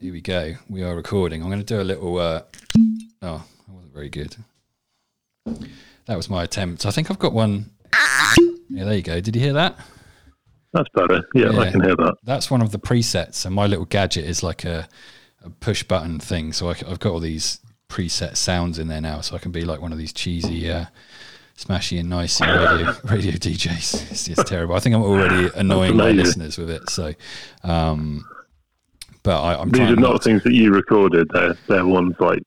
[0.00, 0.54] Here we go.
[0.68, 1.42] We are recording.
[1.42, 2.18] I'm going to do a little.
[2.18, 2.42] Uh,
[3.22, 4.36] oh, that wasn't very good.
[6.04, 6.84] That was my attempt.
[6.84, 7.70] I think I've got one.
[8.68, 9.20] Yeah, there you go.
[9.22, 9.78] Did you hear that?
[10.74, 11.26] That's better.
[11.34, 11.60] Yeah, Yeah.
[11.60, 12.16] I can hear that.
[12.24, 13.46] That's one of the presets.
[13.46, 14.86] And my little gadget is like a,
[15.42, 16.52] a push button thing.
[16.52, 19.22] So I, have got all these preset sounds in there now.
[19.22, 20.86] So I can be like one of these cheesy, uh,
[21.56, 24.10] smashy and nicey radio, radio DJs.
[24.10, 24.74] It's just terrible.
[24.74, 26.90] I think I'm already annoying my listeners with it.
[26.90, 27.14] So,
[27.64, 28.26] um,
[29.26, 31.28] but I, I'm These are not not things that you recorded.
[31.32, 32.38] They're they're ones like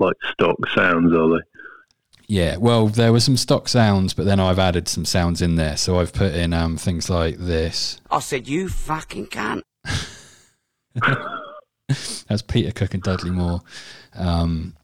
[0.00, 1.44] like stock sounds, are they?
[2.26, 5.76] Yeah, well, there were some stock sounds, but then I've added some sounds in there.
[5.76, 8.00] So I've put in um, things like this.
[8.10, 9.60] I said, you fucking cunt.
[12.26, 13.60] That's Peter Cook and Dudley Moore
[14.14, 14.74] um,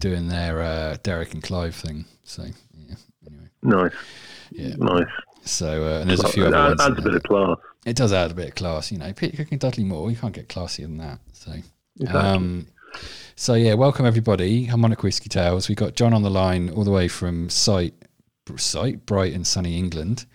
[0.00, 2.04] doing their uh, Derek and Clive thing.
[2.24, 3.92] So yeah, anyway, Nice,
[4.50, 4.74] yeah.
[4.76, 5.06] nice.
[5.44, 6.80] So uh, and there's a few other ones.
[6.82, 7.16] adds a bit there.
[7.16, 7.56] of class.
[7.86, 9.12] It does add a bit of class, you know.
[9.12, 11.20] Peter Cook and Dudley Moore, you can't get classier than that.
[11.32, 11.52] So,
[12.00, 12.20] Exactly.
[12.20, 12.66] um,
[13.36, 14.64] so yeah, welcome everybody.
[14.64, 15.68] Harmonic Whiskey Tales.
[15.68, 17.94] We got John on the line all the way from site,
[18.56, 20.26] site bright and sunny England.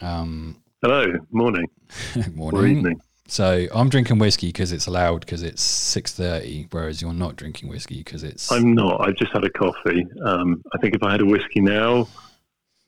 [0.00, 1.66] Um, Hello, morning
[2.16, 2.78] or morning.
[2.78, 3.00] evening.
[3.26, 7.70] So I'm drinking whiskey because it's allowed because it's six thirty, whereas you're not drinking
[7.70, 8.52] whiskey because it's.
[8.52, 9.00] I'm not.
[9.00, 10.06] I've just had a coffee.
[10.26, 12.06] Um, I think if I had a whiskey now,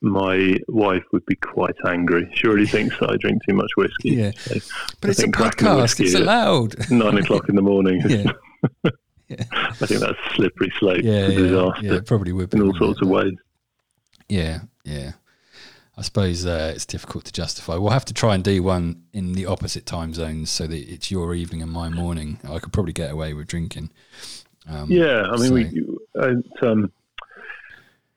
[0.02, 2.30] my wife would be quite angry.
[2.34, 4.10] She already thinks that I drink too much whiskey.
[4.10, 4.30] Yeah.
[4.36, 4.54] So
[5.00, 6.00] but I it's a podcast.
[6.00, 6.90] It's allowed.
[6.90, 8.02] Nine o'clock in the morning.
[9.28, 11.94] yeah, I think that's slippery slope yeah, to yeah, disaster yeah.
[11.94, 13.34] It probably would be in all sorts of ways.
[14.28, 15.12] Yeah, yeah.
[15.98, 17.76] I suppose uh, it's difficult to justify.
[17.76, 21.10] We'll have to try and do one in the opposite time zones so that it's
[21.10, 22.38] your evening and my morning.
[22.44, 23.90] I could probably get away with drinking.
[24.68, 26.92] Um, Yeah, I mean, so- we, I, um,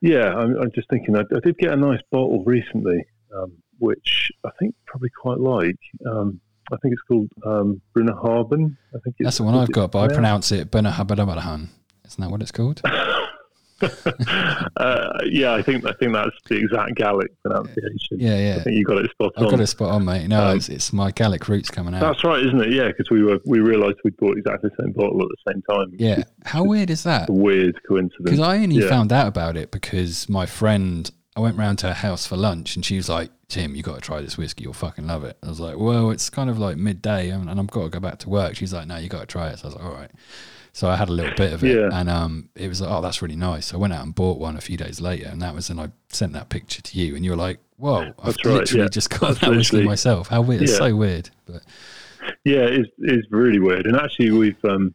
[0.00, 1.16] yeah, I'm, I'm just thinking.
[1.16, 3.04] I, I did get a nice bottle recently,
[3.36, 5.78] um, which I think probably quite like.
[6.06, 6.40] Um,
[6.72, 8.14] I think it's called um, Brunner.
[8.14, 8.42] I
[9.04, 11.68] think it's, That's the one I've got, but I pronounce it Benahabadabadahan.
[12.06, 12.80] Isn't that what it's called?
[14.76, 18.18] uh, yeah, I think I think that's the exact Gallic pronunciation.
[18.18, 18.56] Yeah, yeah.
[18.60, 19.44] I think you got it spot on.
[19.44, 20.28] I've got it spot on, mate.
[20.28, 22.00] No, Um, it's, it's my Gallic roots coming out.
[22.00, 22.72] That's right, isn't it?
[22.72, 25.62] Yeah, because we were we realised we bought exactly the same bottle at the same
[25.62, 25.94] time.
[25.98, 26.22] Yeah.
[26.44, 27.28] How weird is that?
[27.30, 28.22] Weird coincidence.
[28.24, 28.88] Because I only Yeah.
[28.88, 32.76] found out about it because my friend, I went round to her house for lunch
[32.76, 34.62] and she was like, Tim, you got to try this whiskey.
[34.64, 35.36] You'll fucking love it.
[35.42, 37.98] I was like, well, it's kind of like midday and, and I've got to go
[38.00, 38.54] back to work.
[38.56, 39.58] She's like, no, you got to try it.
[39.58, 40.10] So I was like, all right.
[40.72, 41.88] So I had a little bit of it Yeah.
[41.92, 43.74] and um, it was like, oh, that's really nice.
[43.74, 45.90] I went out and bought one a few days later and that was, and I
[46.08, 48.88] sent that picture to you and you were like, whoa, I've right, literally yeah.
[48.88, 50.28] just got That's that whiskey myself.
[50.28, 50.62] How weird.
[50.62, 50.78] It's Yeah.
[50.78, 51.30] so weird.
[51.46, 51.62] But
[52.44, 53.86] Yeah, it's, it's really weird.
[53.86, 54.94] And actually, we've, um,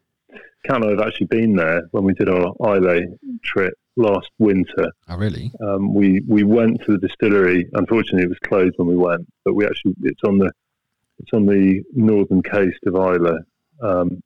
[0.67, 3.05] and I have actually been there when we did our Islay
[3.43, 4.91] trip last winter.
[5.09, 5.51] oh, really?
[5.61, 7.67] Um, we, we went to the distillery.
[7.73, 10.51] Unfortunately, it was closed when we went, but we actually, it's on the,
[11.19, 13.37] it's on the northern coast of Islay.
[13.81, 14.21] Um,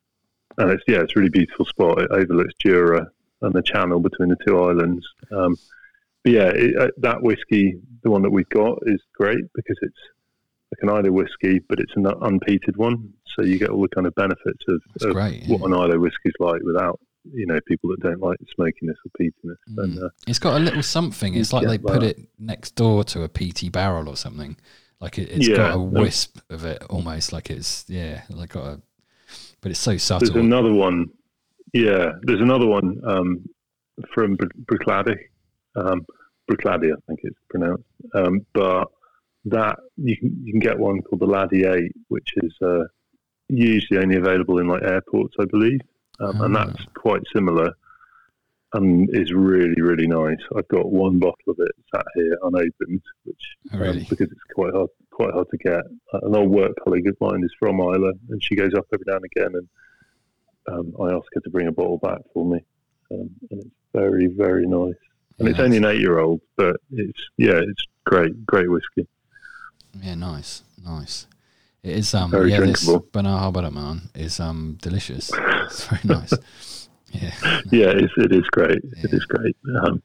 [0.58, 2.00] and it's, yeah, it's a really beautiful spot.
[2.00, 3.06] It overlooks Jura
[3.42, 5.06] and the channel between the two islands.
[5.32, 5.56] Um,
[6.22, 9.96] but yeah, it, uh, that whiskey, the one that we've got, is great because it's
[10.72, 14.06] like an Islay whiskey, but it's an unpeated one, so you get all the kind
[14.06, 15.44] of benefits of, of great.
[15.46, 15.66] what yeah.
[15.66, 17.00] an Islay whiskey's like without
[17.34, 19.56] you know people that don't like smokiness or peatiness.
[19.78, 20.04] And Mm.
[20.04, 21.34] uh, It's got a little something.
[21.34, 22.18] It's like they get put that.
[22.18, 24.56] it next door to a peaty barrel or something.
[25.00, 27.32] Like it, it's Yeah, got a wisp of it almost.
[27.32, 28.80] Like it's yeah, like got a.
[29.60, 30.32] But it's so subtle.
[30.32, 31.06] there's another one,
[31.72, 33.48] yeah, there's another one um,
[34.14, 35.18] from Br- Bruichladdich,
[35.76, 36.06] um,
[36.50, 37.84] Bruichladdich, I think it's pronounced,
[38.14, 38.88] um, but
[39.46, 42.84] that you can you can get one called the Laddie Eight, which is uh,
[43.48, 45.80] usually only available in like airports, I believe,
[46.20, 46.66] um, and Ah.
[46.66, 47.72] that's quite similar.
[48.72, 50.38] And is really, really nice.
[50.56, 54.72] I've got one bottle of it sat here unopened, which Oh, um, because it's quite
[54.72, 55.80] hard, quite hard to get.
[56.14, 59.04] Uh, An old work colleague of mine is from Islay, and she goes up every
[59.06, 59.68] now and again, and
[60.72, 62.60] um, I ask her to bring a bottle back for me,
[63.10, 64.94] um, and it's very, very nice.
[65.38, 69.06] And it's only an eight-year-old, but it's yeah, it's great, great whiskey.
[70.02, 71.26] yeah, nice, nice.
[71.82, 73.08] It is um Very yeah, this drinkable.
[73.12, 75.30] banana man is um delicious.
[75.64, 76.32] It's very nice.
[77.12, 77.32] Yeah,
[77.72, 78.78] Yeah, it's, it is great.
[79.02, 79.16] It Yeah.
[79.18, 79.56] is great.
[79.82, 80.02] Um,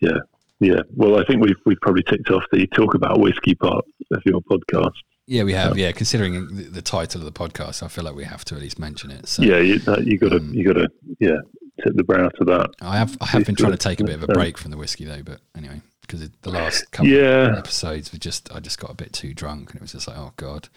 [0.00, 0.18] yeah,
[0.60, 0.80] yeah.
[0.94, 4.40] Well, I think we've we've probably ticked off the talk about whiskey part of your
[4.42, 4.92] podcast.
[5.26, 5.76] yeah, we have.
[5.76, 8.60] Yeah, considering the, the title of the podcast, I feel like we have to at
[8.60, 9.26] least mention it.
[9.28, 9.74] So Yeah, you,
[10.04, 10.88] you got to Um, you got to
[11.20, 11.38] yeah
[11.84, 12.70] tip the brow to that.
[12.80, 14.70] I have I have been trying to take a bit of a Um, break from
[14.70, 17.50] the whiskey though, but anyway, because the last couple Yeah.
[17.52, 20.08] of episodes were just I just got a bit too drunk and it was just
[20.08, 20.68] like oh god,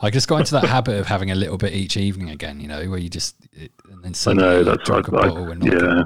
[0.00, 2.66] I just got into that habit of having a little bit each evening again, you
[2.66, 5.30] know, where you just it, and then I know that's drunk a right.
[5.30, 6.02] I- and yeah.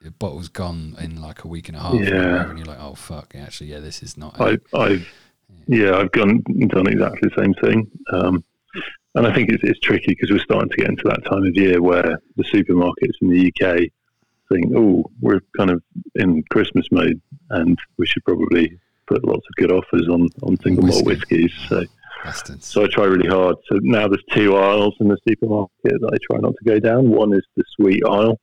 [0.00, 2.48] The bottle's gone in like a week and a half, Yeah.
[2.48, 4.40] and you're like oh fuck, actually yeah, this is not.
[4.40, 5.08] I, I've
[5.66, 7.90] yeah, I've gone done exactly the same thing.
[8.12, 8.44] Um,
[9.14, 11.54] and I think it's, it's tricky because we're starting to get into that time of
[11.56, 13.88] year where the supermarkets in the UK
[14.50, 15.82] think, oh, we're kind of
[16.14, 20.84] in Christmas mode and we should probably put lots of good offers on, on single
[20.86, 21.42] malt Whiskey.
[21.44, 21.68] whiskies.
[21.68, 21.84] So,
[22.24, 22.66] Bastards.
[22.66, 23.56] so I try really hard.
[23.70, 27.10] So now there's two aisles in the supermarket that I try not to go down.
[27.10, 28.38] One is the sweet aisle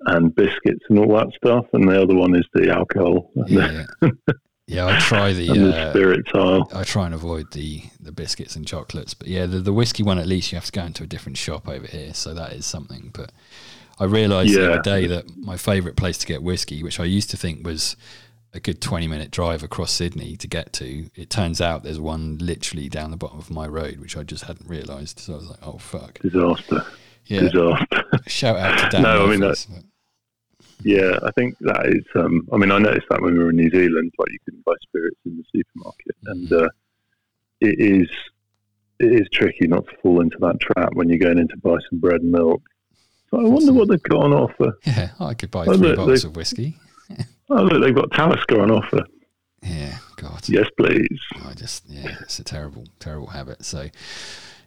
[0.00, 3.84] and biscuits and all that stuff, and the other one is the alcohol Yeah,
[4.66, 4.86] yeah.
[4.86, 5.48] I try the.
[5.52, 6.70] and the Uh, spirits aisle.
[6.74, 10.18] I try and avoid the the biscuits and chocolates, but yeah, the the whiskey one
[10.18, 12.66] at least you have to go into a different shop over here, so that is
[12.66, 13.10] something.
[13.12, 13.32] But
[13.98, 17.30] I realised the other day that my favourite place to get whiskey, which I used
[17.30, 17.96] to think was
[18.52, 22.36] a good twenty minute drive across Sydney to get to, it turns out there's one
[22.38, 25.18] literally down the bottom of my road, which I just hadn't realised.
[25.20, 26.84] So I was like, oh fuck, Disaster.
[27.26, 27.40] Yeah.
[27.40, 27.86] Disaster.
[28.26, 29.02] Shout out to Dan.
[29.02, 29.68] No, I mean, Murphy's.
[30.82, 32.04] Yeah, I think that is.
[32.14, 34.64] Um, I mean, I noticed that when we were in New Zealand, like you couldn't
[34.64, 36.68] buy spirits in the supermarket, and uh,
[37.60, 38.08] it is
[39.00, 41.76] it is tricky not to fall into that trap when you're going in to buy
[41.90, 42.62] some bread and milk.
[43.30, 44.72] So I wonder what they've got on offer.
[44.84, 46.76] yeah, I could buy Oh, three look, bottles of whiskey.
[47.48, 49.04] Oh, look, they've got Talisker on offer.
[49.62, 50.48] Yeah, God.
[50.48, 51.20] Yes, please.
[51.44, 53.64] I just yeah, it's a terrible, terrible habit.
[53.64, 53.88] So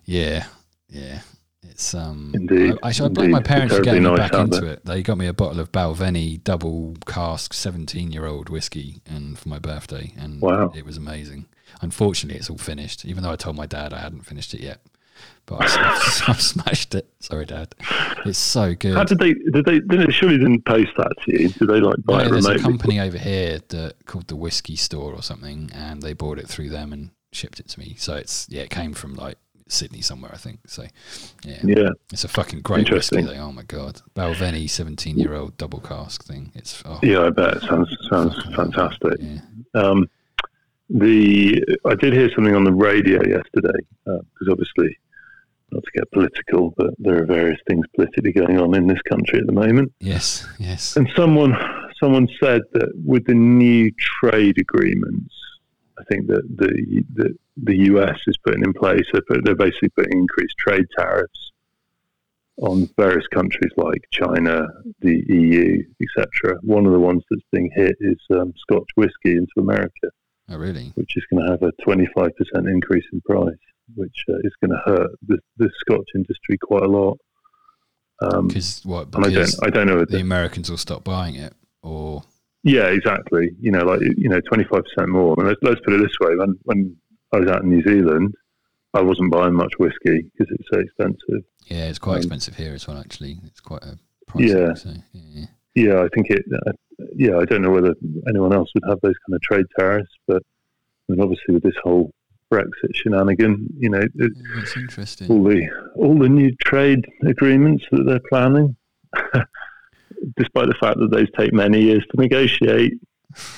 [0.06, 0.45] yeah,
[0.88, 1.19] yeah.
[1.63, 4.65] It's um Indeed, I, actually I blame my parents for getting me nice back into
[4.65, 4.85] it.
[4.85, 9.50] They got me a bottle of Balvenie double cask seventeen year old whiskey and for
[9.50, 10.71] my birthday and Wow.
[10.75, 11.47] it was amazing.
[11.81, 14.81] Unfortunately it's all finished, even though I told my dad I hadn't finished it yet.
[15.45, 15.95] But I,
[16.27, 17.09] I've, smashed it.
[17.19, 17.75] Sorry, Dad.
[18.25, 18.95] It's so good.
[18.95, 19.33] How did they?
[19.33, 19.79] Did they?
[19.79, 21.50] Did they surely didn't post that to you?
[21.50, 24.77] Did they like buy No, it there's a company over here that called the Whiskey
[24.77, 27.95] Store or something, and they bought it through them and shipped it to me.
[27.97, 29.38] So it's yeah, it came from like
[29.71, 30.60] Sydney somewhere, I think.
[30.68, 30.83] So
[31.44, 32.80] yeah, Yeah, it's a fucking great.
[32.80, 33.25] Interesting.
[33.25, 33.33] Though.
[33.33, 36.51] Oh my god, Balvenie, seventeen year old double cask thing.
[36.56, 37.25] It's oh, yeah.
[37.25, 39.19] I bet it sounds sounds fantastic.
[39.19, 39.39] Yeah.
[39.75, 40.10] Um,
[40.89, 44.98] the I did hear something on the radio yesterday because obviously
[45.71, 49.39] not to get political, but there are various things politically going on in this country
[49.39, 49.94] at the moment.
[50.00, 50.98] Yes, yes.
[50.98, 51.56] And someone
[52.00, 55.33] someone said that with the new trade agreements,
[56.00, 59.06] I think that the the, the US is putting in place.
[59.12, 61.51] They're, put, they're basically putting increased trade tariffs
[62.62, 64.68] on various countries like China,
[65.00, 66.57] the EU, etc.
[66.62, 70.10] One of the ones that's being hit is um, Scotch whisky into America
[70.51, 70.92] Oh really?
[70.96, 72.31] which is going to have a 25%
[72.72, 73.54] increase in price,
[73.95, 77.19] which uh, is going to hurt the, the Scotch industry quite a lot.
[78.22, 79.10] Um, Because what?
[79.13, 80.00] and I don't, I don't know.
[80.00, 81.54] If the Americans will stop buying it,
[81.84, 82.24] or
[82.63, 83.51] yeah, exactly.
[83.59, 85.35] You know, like you know, 25% more.
[85.38, 86.95] I mean, let's, let's put it this way: when when
[87.33, 88.33] I was out in New Zealand,
[88.94, 91.44] I wasn't buying much whiskey because it's so expensive.
[91.67, 92.97] yeah, it's quite Um, expensive here as well.
[92.97, 93.97] Actually, it's quite a
[94.27, 94.50] price.
[94.50, 94.73] Yeah.
[94.73, 95.45] So, yeah.
[95.75, 96.44] Yeah, I think it.
[96.53, 96.71] Uh,
[97.15, 97.94] yeah, I don't know whether
[98.27, 100.41] anyone else would have those kind of trade tariffs, but
[101.07, 102.11] I mean, obviously with this whole
[102.51, 105.29] Brexit shenanigan, you know, it, Yeah, It's interesting.
[105.29, 108.75] all the all the new trade agreements that they're planning,
[110.38, 112.94] despite the fact that those take many years to negotiate.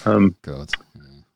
[0.06, 0.70] Um, God.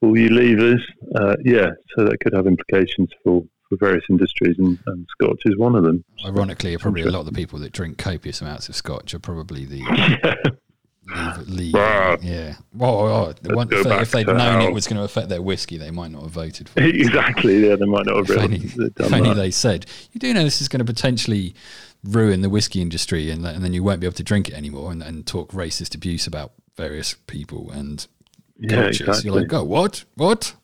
[0.02, 0.82] all you leavers,
[1.16, 5.58] uh, yeah, so that could have implications for, for various industries, and, and Scotch is
[5.58, 6.04] one of them.
[6.26, 9.66] Ironically, probably a lot of the people that drink copious amounts of scotch are probably
[9.66, 10.52] the
[11.08, 12.56] Yeah, leave, leave, yeah.
[12.74, 15.92] Well, one- if, if they'd known how- it was going to affect their whiskey, they
[15.92, 16.96] might not have voted for it.
[17.00, 17.68] exactly.
[17.68, 18.58] Yeah, they might not have If really only,
[18.88, 21.54] if done only they said, "You do know this is going to potentially
[22.06, 24.92] ruin the whiskey industry, and, and then you won't be able to drink it anymore,
[24.92, 28.08] and, and talk racist abuse about various people and
[28.58, 29.32] yeah, cultures." exactly.
[29.32, 30.04] You're like, "Oh, what?
[30.16, 30.54] What?"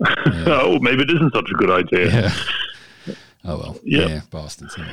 [0.00, 0.44] Yeah.
[0.48, 2.06] oh, maybe it isn't such a good idea.
[2.06, 2.34] yeah.
[3.44, 3.76] Oh well.
[3.82, 4.06] Yeah.
[4.06, 4.74] Yeah, bastards.
[4.74, 4.86] isn't?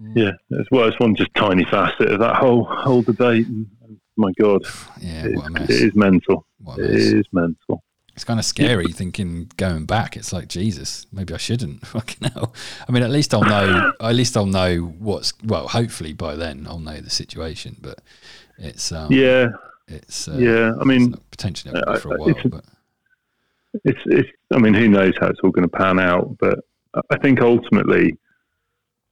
[0.00, 0.16] Mm.
[0.16, 3.46] Yeah, it's, well, it's one just tiny facet of that whole whole debate.
[3.46, 4.62] And, and my God,
[5.00, 5.26] Yeah.
[5.26, 5.70] it, What a mess.
[5.70, 6.44] it is mental.
[6.66, 6.78] Mess.
[6.80, 7.84] is mental.
[8.14, 10.16] It's kind of scary thinking going back.
[10.18, 11.86] It's like Jesus, maybe I shouldn't.
[11.86, 12.54] Fucking hell.
[12.86, 13.92] I mean, at least I'll know.
[14.00, 15.32] at least I'll know what's.
[15.42, 17.76] Well, hopefully by then I'll know the situation.
[17.80, 18.00] But
[18.58, 18.92] it's.
[18.92, 19.48] Um, Yeah,
[19.88, 20.28] It's.
[20.28, 20.72] Uh, yeah.
[20.78, 22.64] I mean, potentially for a while, it's but
[23.84, 24.28] it's it's.
[24.52, 26.36] I mean, who knows how it's all going to pan out?
[26.38, 26.58] But
[27.10, 28.18] I think ultimately,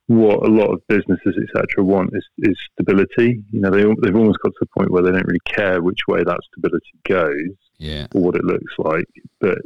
[0.08, 1.82] what a lot of businesses etc.
[1.82, 3.42] want is is stability.
[3.50, 6.00] You know, they they've almost got to the point where they don't really care which
[6.06, 9.06] way that stability goes yeah, or what it looks like,
[9.40, 9.58] but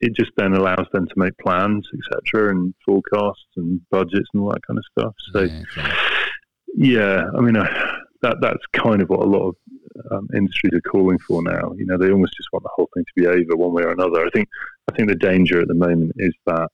[0.00, 2.50] it just then allows them to make plans etc.
[2.50, 5.14] and forecasts and budgets and all that kind of stuff.
[5.32, 5.42] So.
[5.42, 5.96] yeah, okay.
[6.74, 7.66] Yeah, I mean, uh,
[8.22, 9.56] that that's kind of what a lot of
[10.10, 11.74] um, industries are calling for now.
[11.76, 13.90] You know, they almost just want the whole thing to be over one way or
[13.90, 14.24] another.
[14.24, 14.48] I think
[14.90, 16.68] I think the danger at the moment is that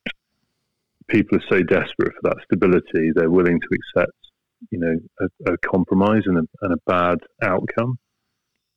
[1.08, 4.16] people are so desperate for that stability, they're willing to accept,
[4.70, 7.98] you know, a, a compromise and a, and a bad outcome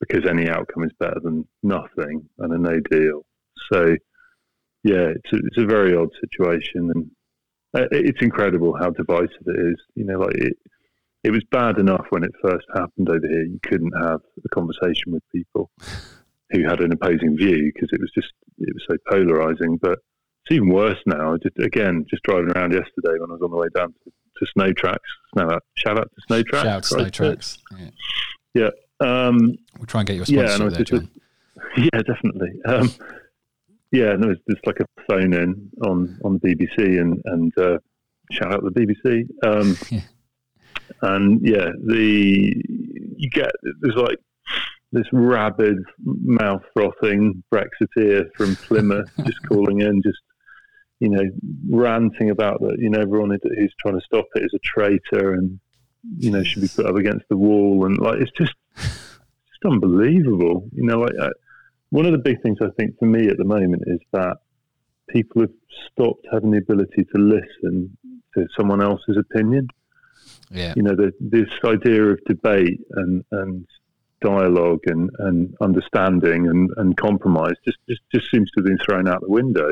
[0.02, 3.22] because any outcome is better than nothing and a no deal.
[3.72, 3.96] So,
[4.84, 7.12] yeah, it's a, it's a very odd situation, and
[7.74, 9.78] uh, it's incredible how divisive it is.
[9.96, 10.58] You know, like it,
[11.24, 13.44] it was bad enough when it first happened over here.
[13.44, 15.70] You couldn't have a conversation with people
[16.50, 19.78] who had an opposing view because it was just it was so polarizing.
[19.82, 20.00] But
[20.46, 21.38] it's even worse now.
[21.38, 24.52] Just again, just driving around yesterday when I was on the way down to, to
[24.54, 25.10] Snow Tracks.
[25.34, 26.64] Snow, shout out to Snow Tracks.
[26.64, 27.58] Shout out to Snow Tracks.
[27.78, 27.90] Yeah.
[28.56, 28.70] yeah.
[29.02, 31.10] Um, we'll try and get you a sponsorship yeah, there, John.
[31.78, 32.52] yeah, definitely.
[32.66, 32.92] Um,
[33.92, 37.78] yeah, no, it's just like a phone in on, on the BBC and, and uh,
[38.32, 39.28] shout out the BBC.
[39.46, 40.02] Um, yeah.
[41.02, 42.54] And yeah, the
[43.18, 44.18] you get there's like
[44.92, 50.20] this rabid, mouth frothing Brexiteer from Plymouth just calling in, just
[51.00, 51.24] you know,
[51.70, 52.78] ranting about that.
[52.78, 55.60] You know, everyone who's trying to stop it is a traitor and
[56.18, 60.68] you know should be put up against the wall, and like it's just just unbelievable.
[60.74, 61.14] You know, like.
[61.22, 61.30] I,
[61.94, 64.38] one of the big things I think for me at the moment is that
[65.10, 65.52] people have
[65.92, 67.98] stopped having the ability to listen
[68.34, 69.68] to someone else's opinion.
[70.50, 70.74] Yeah.
[70.78, 73.68] You know, the, this idea of debate and, and
[74.22, 79.10] dialogue and, and understanding and, and compromise just, just, just seems to have been thrown
[79.10, 79.72] out the window.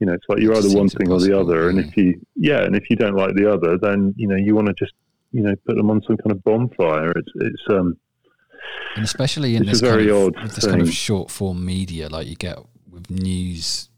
[0.00, 1.62] You know, it's like you're either one thing or the other.
[1.62, 1.68] Yeah.
[1.68, 4.56] And if you, yeah, and if you don't like the other, then, you know, you
[4.56, 4.94] want to just,
[5.30, 7.12] you know, put them on some kind of bonfire.
[7.12, 7.96] It's, it's, um,
[8.94, 12.58] and especially in this, kind of, this kind of short form media, like you get
[12.90, 13.88] with news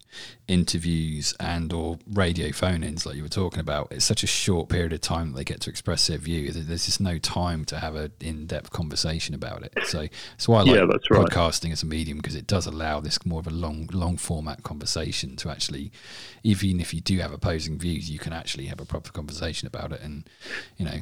[0.48, 4.92] interviews and or radio phone-ins like you were talking about it's such a short period
[4.92, 7.94] of time that they get to express their view there's just no time to have
[7.94, 10.00] an in-depth conversation about it so
[10.32, 11.26] that's why i like yeah, that's right.
[11.26, 14.62] podcasting as a medium because it does allow this more of a long long format
[14.64, 15.92] conversation to actually
[16.42, 19.92] even if you do have opposing views you can actually have a proper conversation about
[19.92, 20.28] it and
[20.76, 21.00] you know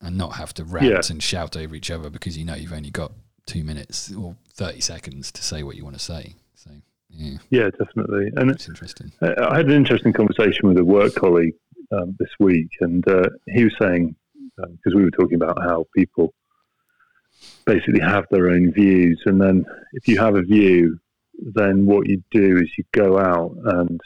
[0.00, 1.00] and not have to rant yeah.
[1.10, 3.12] and shout over each other because you know you've only got
[3.46, 6.34] two minutes or 30 seconds to say what you want to say.
[6.54, 6.70] So,
[7.08, 7.38] yeah.
[7.50, 8.30] Yeah, definitely.
[8.36, 9.12] And it's interesting.
[9.22, 11.54] I had an interesting conversation with a work colleague
[11.90, 14.14] um, this week, and uh, he was saying,
[14.56, 16.34] because um, we were talking about how people
[17.64, 19.64] basically have their own views, and then
[19.94, 20.98] if you have a view,
[21.54, 24.00] then what you do is you go out and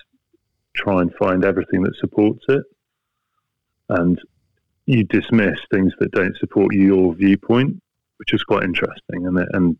[0.76, 2.62] try and find everything that supports it.
[3.88, 4.18] And
[4.86, 7.80] you dismiss things that don't support your viewpoint,
[8.18, 9.76] which is quite interesting, and and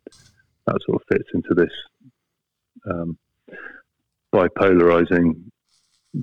[0.67, 1.73] that sort of fits into this
[2.91, 3.19] um,
[4.35, 5.35] bipolarizing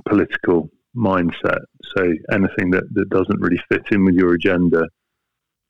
[0.07, 1.61] political mindset.
[1.95, 4.87] So anything that, that doesn't really fit in with your agenda,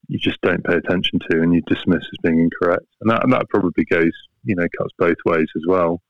[0.08, 2.86] you just don't pay attention to, and you dismiss as being incorrect.
[3.02, 4.12] And that and that probably goes,
[4.44, 6.02] you know, cuts both ways as well.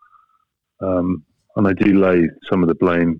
[0.82, 1.24] Um,
[1.56, 3.20] and I do lay some of the blame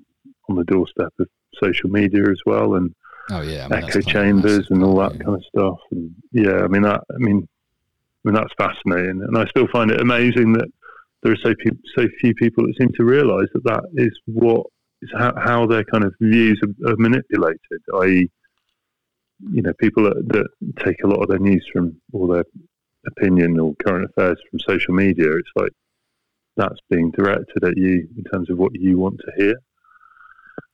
[0.50, 1.28] on the doorstep of
[1.62, 2.94] social media as well, and
[3.32, 5.80] Oh yeah, I mean, echo chambers and all that kind of stuff.
[5.92, 7.02] And yeah, I mean that.
[7.14, 10.68] I mean, I mean that's fascinating, and I still find it amazing that
[11.22, 14.66] there are so pe- so few people that seem to realise that that is what
[15.02, 17.82] is how, how their kind of views are, are manipulated.
[18.02, 18.30] I.e.,
[19.52, 20.48] you know, people that, that
[20.84, 22.46] take a lot of their news from or their
[23.08, 25.32] opinion or current affairs from social media.
[25.38, 25.72] It's like
[26.58, 29.56] that's being directed at you in terms of what you want to hear.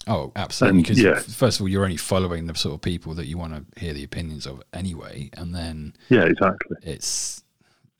[0.08, 0.82] Oh, absolutely.
[0.82, 1.20] Because yeah.
[1.20, 3.94] first of all, you're only following the sort of people that you want to hear
[3.94, 6.78] the opinions of anyway, and then yeah, exactly.
[6.84, 7.44] It's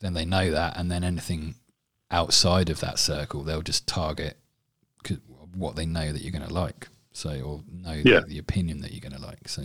[0.00, 1.56] then they know that, and then anything
[2.10, 4.38] outside of that circle, they'll just target
[5.56, 6.88] what they know that you're going to like.
[7.12, 8.20] So, or know yeah.
[8.20, 9.48] the, the, opinion that you're going to like.
[9.48, 9.62] So,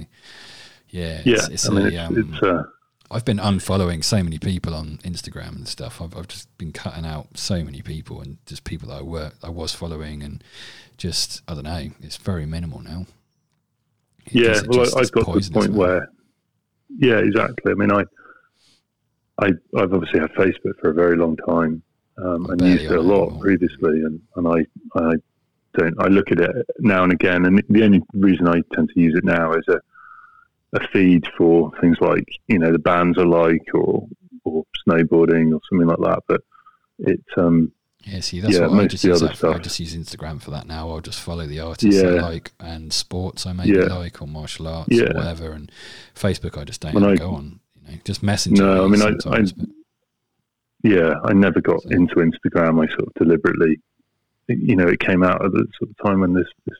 [0.88, 1.48] yeah, yeah.
[1.52, 2.64] It's, I mean, a, it's, um, it's uh,
[3.12, 6.02] I've been unfollowing so many people on Instagram and stuff.
[6.02, 9.32] I've, I've just been cutting out so many people and just people that I were
[9.44, 10.42] I was following and
[11.02, 11.90] just I don't know.
[12.02, 13.08] It's very minimal now.
[14.32, 16.10] yeah, well, just, I've got to the point where,
[16.90, 17.72] yeah, exactly.
[17.72, 18.04] I mean, I,
[19.40, 21.82] I, I've obviously had Facebook for a very long time
[22.24, 23.42] um, and used it a lot anymore.
[23.42, 25.14] previously, and, and I, I
[25.78, 25.96] don't.
[26.00, 29.16] I look at it now and again, and the only reason I tend to use
[29.18, 29.82] it now is a,
[30.78, 34.08] a feed for things like you know the bands I like or
[34.44, 36.20] or snowboarding or something like that.
[36.28, 36.42] But
[37.00, 37.72] it um,
[38.04, 39.20] yeah, see, that's yeah, what I just use.
[39.20, 40.90] That, I just use Instagram for that now.
[40.90, 42.10] I'll just follow the artists yeah.
[42.10, 43.94] I like and sports I maybe yeah.
[43.94, 45.04] like or martial arts yeah.
[45.04, 45.52] or whatever.
[45.52, 45.72] And
[46.16, 47.60] Facebook, I just don't I, go on.
[47.76, 48.64] You know, just messenger.
[48.64, 49.44] No, I mean, I, I
[50.84, 51.90] yeah, I never got so.
[51.90, 52.84] into Instagram.
[52.84, 53.80] I sort of deliberately,
[54.48, 56.78] you know, it came out at the sort of time when this, this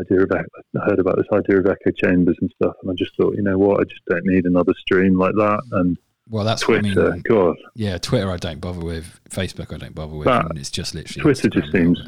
[0.00, 3.16] idea of I heard about this idea of echo chambers and stuff, and I just
[3.16, 5.60] thought, you know what, I just don't need another stream like that.
[5.72, 5.96] And
[6.28, 7.08] well, that's Twitter.
[7.08, 7.22] I mean.
[7.28, 9.20] God, yeah, Twitter I don't bother with.
[9.30, 10.28] Facebook I don't bother with.
[10.28, 12.02] and it's just literally Twitter Instagram just seems.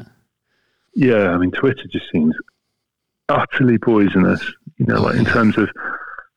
[0.95, 2.35] Yeah, I mean Twitter just seems
[3.29, 4.43] utterly poisonous.
[4.77, 5.69] You know, like in terms of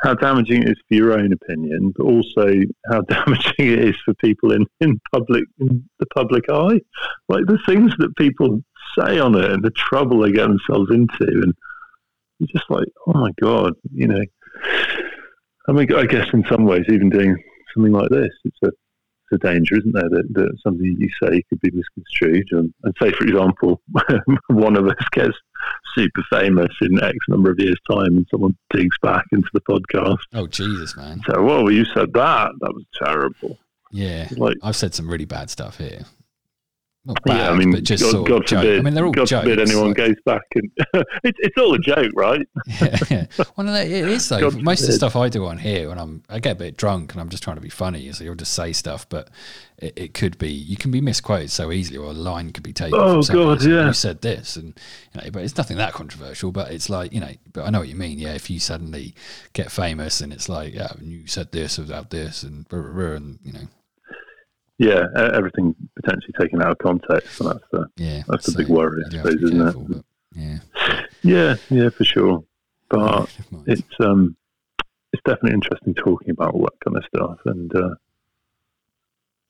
[0.02, 2.52] how damaging it is for your own opinion, but also
[2.90, 6.80] how damaging it is for people in, in public in the public eye.
[7.28, 8.60] Like the things that people
[8.98, 11.54] say on it and the trouble they get themselves into, and
[12.38, 14.22] you're just like, oh my god, you know.
[15.68, 17.36] I mean, I guess in some ways, even doing
[17.74, 18.68] something like this, it's a
[19.32, 20.08] it's a danger, isn't there?
[20.08, 23.80] That, that something you say could be misconstrued, and, and say, for example,
[24.48, 25.36] one of us gets
[25.94, 30.18] super famous in X number of years' time, and someone digs back into the podcast.
[30.34, 31.20] Oh Jesus, man!
[31.30, 32.50] So, well, you said that.
[32.60, 33.58] That was terrible.
[33.92, 36.02] Yeah, Like- I've said some really bad stuff here.
[37.06, 38.78] Not bad, yeah, I mean, but just God, sort God of joke.
[38.78, 39.44] I mean, they're all God jokes.
[39.44, 40.70] forbid anyone like- goes back and
[41.24, 42.46] it's it's all a joke, right?
[42.66, 43.26] yeah, yeah.
[43.56, 44.50] Well, no, it is though.
[44.50, 46.76] God Most of the stuff I do on here, when I'm, I get a bit
[46.76, 49.30] drunk and I'm just trying to be funny, so you'll just say stuff, but
[49.78, 52.74] it, it could be you can be misquoted so easily, or a line could be
[52.74, 52.98] taken.
[53.00, 53.86] Oh, God, yeah.
[53.86, 54.78] You said this, and
[55.14, 56.52] you know, but it's nothing that controversial.
[56.52, 58.18] But it's like you know, but I know what you mean.
[58.18, 59.14] Yeah, if you suddenly
[59.54, 62.92] get famous and it's like, yeah, and you said this about this, and blah, blah,
[62.92, 63.68] blah, and you know,
[64.80, 68.68] Yeah, everything potentially taken out of context, and that's the yeah, That's the so big
[68.68, 69.72] worry, I you do have to suppose, isn't it?
[69.72, 70.58] careful, yeah,
[71.22, 72.44] yeah, yeah, for sure.
[72.88, 73.30] But
[73.66, 74.36] it's um,
[75.12, 77.94] it's definitely interesting talking about all that kind of stuff, and uh,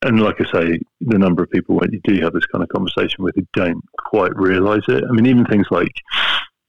[0.03, 2.69] and like I say, the number of people when you do have this kind of
[2.71, 5.05] conversation with who don't quite realise it.
[5.09, 5.93] I mean, even things like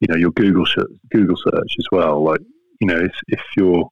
[0.01, 2.24] you know your Google search, Google search as well.
[2.24, 2.41] Like
[2.80, 3.89] you know, if, if you're,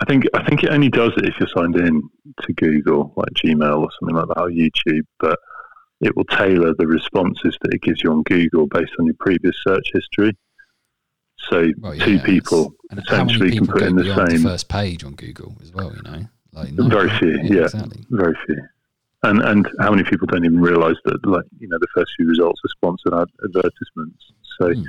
[0.00, 2.02] I think I think it only does it if you're signed in
[2.42, 5.38] to Google, like Gmail or something like that, or YouTube, but
[6.00, 9.56] it will tailor the responses that it gives you on Google based on your previous
[9.66, 10.36] search history.
[11.48, 14.42] So Well, two people And how many essentially can put in the same.
[14.42, 15.94] the first page on Google as well?
[15.94, 17.62] You know, like Very few, yeah.
[17.64, 18.04] exactly.
[18.10, 18.60] Very few.
[19.22, 22.26] And and how many people don't even realise that like you know the first few
[22.28, 24.32] results are sponsored ad- advertisements.
[24.58, 24.82] So Hmm.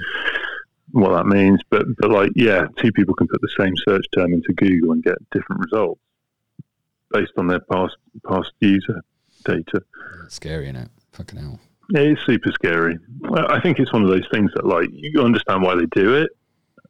[0.91, 4.33] What that means, but but like yeah, two people can put the same search term
[4.33, 6.01] into Google and get different results
[7.11, 7.95] based on their past
[8.27, 9.01] past user
[9.45, 9.81] data.
[10.29, 10.89] Scary, innit?
[11.11, 11.59] Fucking hell.
[11.89, 12.97] Yeah, it's super scary.
[13.31, 16.31] I think it's one of those things that, like, you understand why they do it,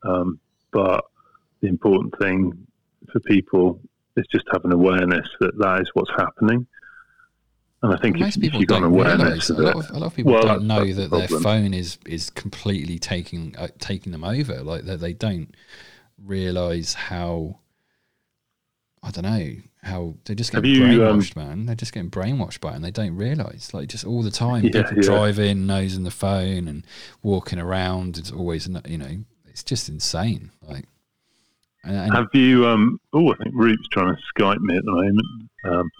[0.01, 0.39] um,
[0.72, 1.06] but
[1.62, 2.68] the important thing
[3.12, 3.80] for people
[4.16, 6.66] is just have an awareness that that is what's happening.
[7.83, 9.50] And I think Most if, if people you've got an awareness realise.
[9.50, 11.74] A lot of, a lot of people Well, don't know that's the that their phone
[11.74, 14.63] is is completely taking uh, taking them over.
[14.63, 15.53] Like that, they don't
[16.18, 17.59] realise how.
[19.03, 19.51] I don't know
[19.83, 21.66] how they're just getting um, brainwashed, man.
[21.68, 23.74] They're just getting brainwashed by it, and they don't realise.
[23.74, 25.01] Like just all the time, Yeah, people yeah.
[25.03, 26.83] driving, nosing the phone, and
[27.22, 28.18] walking around.
[28.18, 30.51] It's always, you know, it's just insane.
[30.63, 30.85] Like,
[31.83, 32.68] and, and have you?
[32.68, 35.50] Um, oh, I think Rupe's trying to Skype me at the moment.
[35.63, 35.92] Um,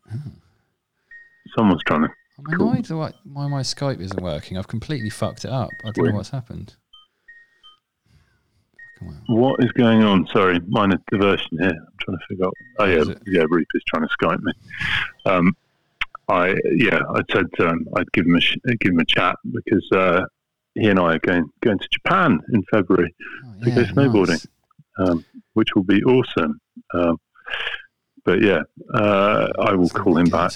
[1.58, 2.10] someone's trying to.
[2.40, 2.70] I'm Cool.
[2.70, 4.58] annoyed that why, my Skype isn't working.
[4.58, 5.70] I've completely fucked it up.
[5.84, 6.14] I don't Weird.
[6.14, 6.76] know what's happened.
[9.28, 10.28] What is going on?
[10.34, 11.70] Sorry, minor diversion here.
[11.70, 12.54] I'm trying to figure out.
[12.80, 13.44] Oh yeah, yeah.
[13.48, 14.52] Rupe is trying to Skype me.
[15.26, 15.56] Um,
[16.30, 19.88] I yeah, I said um, I'd give him a sh- give him a chat because
[19.92, 20.22] uh,
[20.74, 23.14] he and I are going going to Japan in February,
[23.46, 24.30] Oh, to go snowboarding.
[24.30, 24.48] nice.
[24.98, 26.60] um, which will be awesome.
[26.96, 27.18] Um,
[28.26, 28.62] but yeah,
[28.96, 30.54] uh, I will Sounds call him back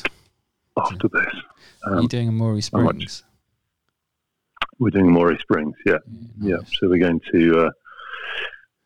[0.77, 1.33] after this.
[1.85, 2.61] Are you Um, doing a Maury?
[2.61, 3.23] Springs?
[4.79, 5.75] we're doing Morey Springs.
[5.85, 5.97] Yeah,
[6.39, 6.55] yeah.
[6.57, 6.71] nice.
[6.79, 7.71] So we're going to uh,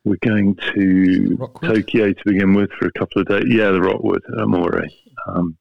[0.04, 3.46] we're going to Tokyo to begin with for a couple of days.
[3.48, 4.94] Yeah, the Rockwood at Morey.
[5.28, 5.58] Um,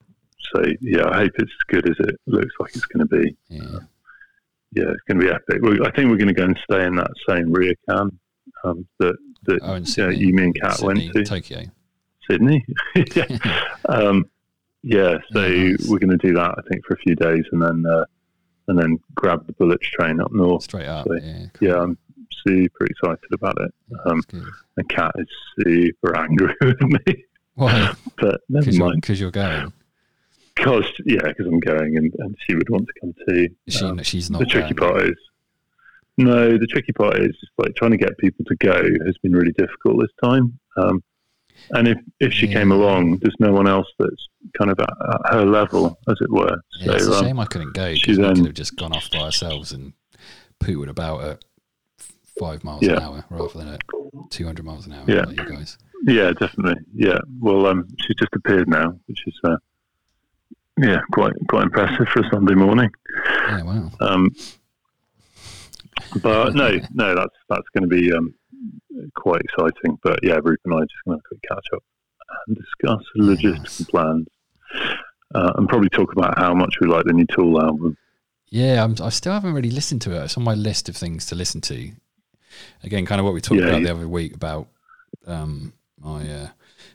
[0.54, 3.37] so yeah, I hope it's as good as it looks like it's going to be.
[3.48, 3.78] Yeah.
[4.72, 5.62] Yeah, it's going to be epic.
[5.62, 8.10] We, I think we're going to go and stay in that same ryokan
[8.64, 10.16] um, that that Oh, yeah, Sydney.
[10.16, 11.62] you, me, and Kat Sydney, went to Tokyo.
[12.28, 12.64] Sydney.
[13.14, 13.68] yeah.
[13.88, 14.24] Um,
[14.85, 15.88] yeah, so Yeah, nice.
[15.88, 16.55] we're going to do that.
[16.59, 18.05] I think for a few days, and then uh,
[18.68, 20.62] and then grab the bullets train up north.
[20.64, 21.07] Straight up.
[21.09, 21.47] So, yeah.
[21.55, 21.68] cool.
[21.68, 21.99] Yeah, I'm
[22.47, 23.75] super excited about it.
[24.07, 24.23] Um,
[24.77, 25.29] and Kat is
[25.62, 27.92] super angry with me, Why?
[28.18, 29.73] but never Because you're, you're going.
[30.55, 33.49] Because yeah, because I'm going, and, and she would want to come too.
[33.68, 34.92] She, Um, she's not the tricky going.
[34.92, 35.16] part is
[36.16, 36.57] no.
[36.57, 40.01] The tricky part is like trying to get people to go has been really difficult
[40.01, 40.59] this time.
[40.77, 41.03] Um,
[41.70, 45.34] and if if she came along, there's no one else that's kind of at, at
[45.34, 46.56] her level, as it were.
[46.80, 48.92] Yeah, it's so a um, shame I couldn't go she then- could have just gone
[48.92, 49.92] off by ourselves and
[50.60, 51.44] pooted about at
[52.38, 53.80] five miles an hour rather than at
[54.30, 55.22] 200 miles an hour Yeah.
[55.24, 55.78] like you guys.
[56.04, 56.82] yeah, definitely.
[56.94, 57.18] Yeah.
[57.40, 59.56] Well, um, she's just appeared now, which is uh,
[60.78, 62.90] yeah, quite quite impressive for a Sunday morning.
[63.48, 63.90] Yeah, wow.
[64.00, 64.34] Um,
[66.22, 68.34] but no, no, that's that's going to be um,
[69.16, 69.98] quite exciting.
[70.03, 71.83] But yeah, Rupe and I are just going to have a quick catch up
[72.46, 74.27] and discuss logistical plans,
[75.35, 77.96] uh, and probably talk about how much we like the new Tool album.
[78.50, 80.24] Yeah, I'm, I still haven't really listened to it.
[80.24, 81.90] It's on my list of things to listen to.
[82.85, 84.68] Again, kind of what we talked Yeah, about you- the other week about
[85.27, 86.48] um, my uh,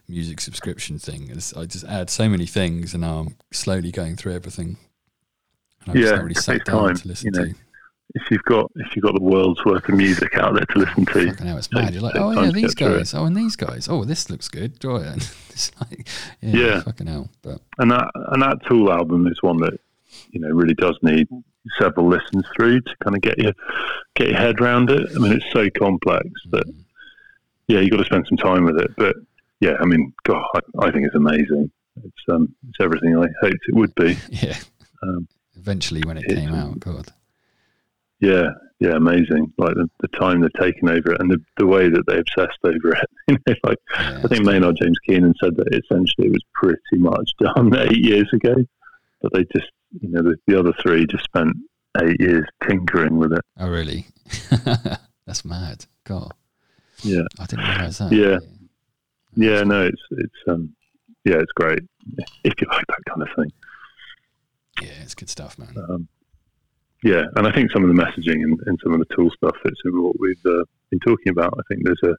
[0.08, 1.30] music subscription thing.
[1.30, 4.78] Is I just add so many things, and now I'm slowly going through everything.
[5.82, 7.46] And I've just Yeah, not really sat down time, to listen you know.
[7.48, 7.56] to.
[8.16, 11.06] If you've got if you've got the world's worth of music out there to listen
[11.06, 11.94] to, Fucking hell, it's mad.
[11.94, 12.78] You're like, oh yeah, these it.
[12.78, 13.14] guys.
[13.14, 13.88] Oh, and these guys.
[13.90, 14.74] Oh, this looks good.
[14.84, 15.14] Oh, yeah.
[15.50, 16.08] it's like,
[16.42, 16.82] yeah, Yeah.
[16.82, 17.30] fucking hell.
[17.42, 19.80] But and that and that Tool album is one that
[20.32, 21.28] you know really does need
[21.78, 23.54] several listens through to kind of get your
[24.16, 25.08] get your head around it.
[25.16, 26.64] I mean, it's so complex that
[27.68, 28.90] yeah, you've got to spend some time with it.
[28.98, 29.16] But
[29.60, 31.70] yeah, I mean, God, I, I think it's amazing.
[32.04, 34.18] It's um, it's everything I hoped it would be.
[34.30, 34.58] yeah,
[35.04, 37.10] Um, eventually when it it's- came out, God,
[38.22, 39.54] Yeah, yeah, amazing.
[39.58, 42.60] Like the, the time they've taken over it and the, the way that they obsessed
[42.64, 43.10] over it.
[43.30, 46.80] You know, like yeah, I think Maynard James Keenan said that essentially it was pretty
[46.98, 48.56] much done eight years ago,
[49.22, 49.70] but they just,
[50.02, 51.56] you know, the, the other three just spent
[52.02, 53.42] eight years tinkering with it.
[53.60, 54.08] Oh, really?
[55.28, 55.86] That's mad.
[56.06, 56.32] God,
[57.04, 58.12] Yeah, I didn't realize that.
[58.12, 58.40] Yeah.
[59.36, 60.76] yeah, no, it's it's um,
[61.24, 61.80] yeah, it's great
[62.44, 63.52] if you like that kind of thing.
[64.82, 65.76] yeah, it's good stuff, man.
[65.88, 66.08] Um,
[67.04, 69.56] yeah, and I think some of the messaging and, and some of the tool stuff
[69.64, 71.54] fits in what we've uh, been talking about.
[71.58, 72.16] I think there's a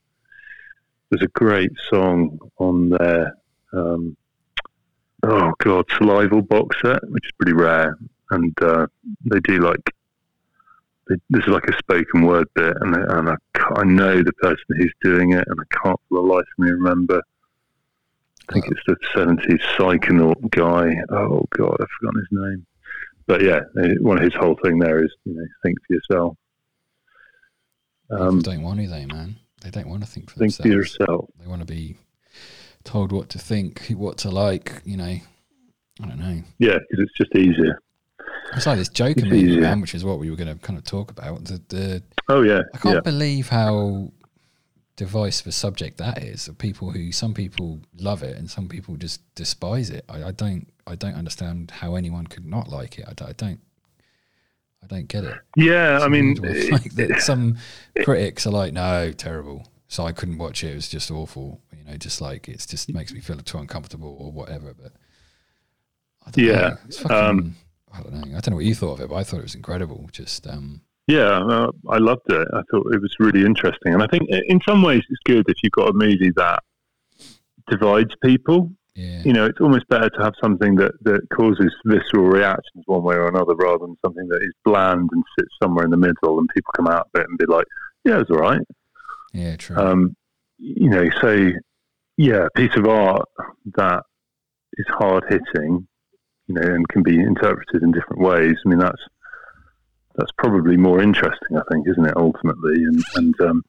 [1.11, 3.35] there's a great song on their
[3.73, 4.17] um,
[5.25, 7.99] oh god, Salival box set, which is pretty rare,
[8.31, 8.87] and uh,
[9.25, 9.93] they do like
[11.09, 13.35] they, there's like a spoken word bit, and, I- and I,
[13.77, 16.71] I know the person who's doing it, and I can't for the life of me
[16.71, 17.21] remember.
[18.49, 20.91] I think it's the 70s Psychonaut guy.
[21.11, 22.67] Oh god, I've forgotten his name
[23.27, 26.37] but yeah, eh, one of his whole thing there is you know think for yourself.
[28.11, 29.37] Um, don't want to, they man.
[29.63, 30.99] They don't want to think for think for themselves.
[30.99, 31.31] yourself.
[31.39, 31.97] They want to be
[32.85, 34.83] told what to think, what to like.
[34.85, 35.05] You know,
[36.03, 36.43] I don't know.
[36.59, 37.81] Yeah, because it's just easier.
[38.55, 39.77] It's like this joke It's easier.
[39.77, 41.45] which is what we were going to kind of talk about.
[41.45, 44.11] The, the Oh yeah, I can't yeah, believe how
[44.97, 46.49] divisive a subject that is.
[46.49, 50.05] Of people who some people love it and some people just despise it.
[50.09, 50.67] I, I don't.
[50.91, 53.05] I don't understand how anyone could not like it.
[53.09, 53.61] I, don't- I don't.
[54.83, 55.37] I don't get it.
[55.57, 55.97] yeah.
[55.97, 56.35] It's I mean,
[56.71, 57.59] like that some
[58.03, 59.67] critics are like, no, terrible.
[59.89, 60.71] So I couldn't watch it.
[60.73, 61.61] It was just awful.
[61.77, 64.73] You know, just like it's just makes me feel too uncomfortable or whatever.
[64.73, 64.93] But
[66.27, 66.77] I don't Yeah, know.
[66.87, 67.57] It's fucking, um,
[67.93, 68.21] I don't know.
[68.37, 70.09] I don't know what you thought of it, but I thought it was incredible.
[70.13, 72.49] Just um, yeah, uh, I loved it.
[72.53, 75.57] I thought it was really interesting, and I think in some ways it's good if
[75.63, 76.63] you've got a movie that
[77.69, 78.73] divides people.
[79.01, 83.03] Yeah, You know, it's almost better to have something that that causes visceral reactions one
[83.03, 86.39] way or another, rather than something that is bland and sits somewhere in the middle,
[86.39, 87.67] and people come out of it and be like,
[88.05, 88.61] "Yeah, it's all right."
[89.33, 89.77] yeah, true.
[89.77, 90.17] um,
[90.59, 91.51] you know, so
[92.19, 93.27] yeah, a piece of art
[93.77, 94.03] that
[94.75, 95.87] is hard hitting,
[96.47, 98.57] you know, and can be interpreted in different ways.
[98.65, 99.03] I mean, that's
[100.17, 102.17] that's probably more interesting, I think, isn't it?
[102.17, 103.63] Ultimately, and and um,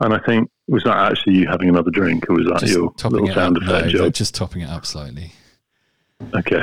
[0.00, 2.92] and I think was that actually you having another drink, or was that just your
[3.10, 3.62] little it sound up.
[3.64, 4.12] effect No, job?
[4.14, 5.32] just topping it up slightly.
[6.34, 6.56] Okay,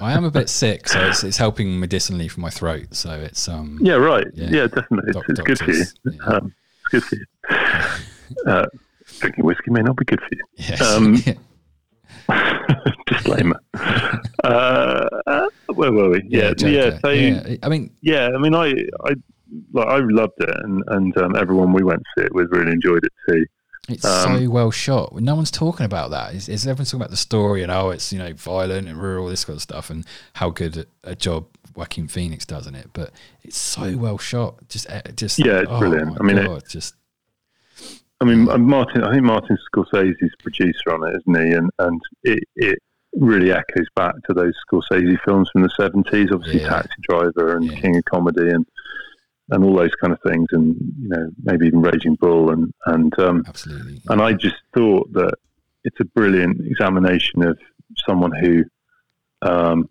[0.00, 2.94] I am a bit sick, so it's, it's helping medicinally for my throat.
[2.94, 4.48] So it's um, yeah, right, Yeah.
[4.50, 5.84] yeah, definitely, it's, doc- it's good for you.
[6.04, 6.24] yeah.
[6.26, 7.24] Um, it's good for you.
[8.46, 8.64] Uh,
[9.20, 10.40] drinking whiskey may not be good for you.
[10.56, 10.80] yes.
[10.80, 11.16] um,
[13.06, 13.60] Disclaimer.
[13.74, 16.22] uh, uh, where were we?
[16.28, 16.98] Yeah, yeah.
[17.00, 17.46] So yeah.
[17.46, 17.56] yeah.
[17.62, 18.70] I mean, yeah, I mean, I,
[19.04, 19.14] I,
[19.72, 22.72] like, I loved it, and and um, everyone we went to see it with really
[22.72, 23.44] enjoyed it too.
[23.88, 25.12] It's Um, so well shot.
[25.20, 26.34] No one's talking about that.
[26.34, 29.28] Is, is everyone's talking about the story and oh, it's you know violent and rural,
[29.28, 32.90] this kind of stuff, and how good a job Joaquin Phoenix does in it.
[32.92, 33.10] But
[33.42, 34.68] it's so well shot.
[34.68, 36.16] Just, eh, just Yeah, it's oh brilliant.
[36.20, 36.94] I mean, it- just
[38.20, 39.02] I mean, uh, Martin.
[39.02, 41.52] I think Martin Scorsese's producer on it, isn't he?
[41.54, 42.78] And and it it
[43.16, 46.28] really echoes back to those Scorsese films from the seventies.
[46.32, 46.68] Obviously, Yeah.
[46.68, 47.80] Taxi Driver and Yeah.
[47.80, 48.64] King of Comedy and
[49.52, 53.16] and all those kind of things, and you know maybe even Raging Bull and and
[53.18, 54.00] um, absolutely.
[54.08, 55.34] And I just thought that
[55.84, 57.58] it's a brilliant examination of
[58.06, 58.64] someone who.
[59.42, 59.88] Um,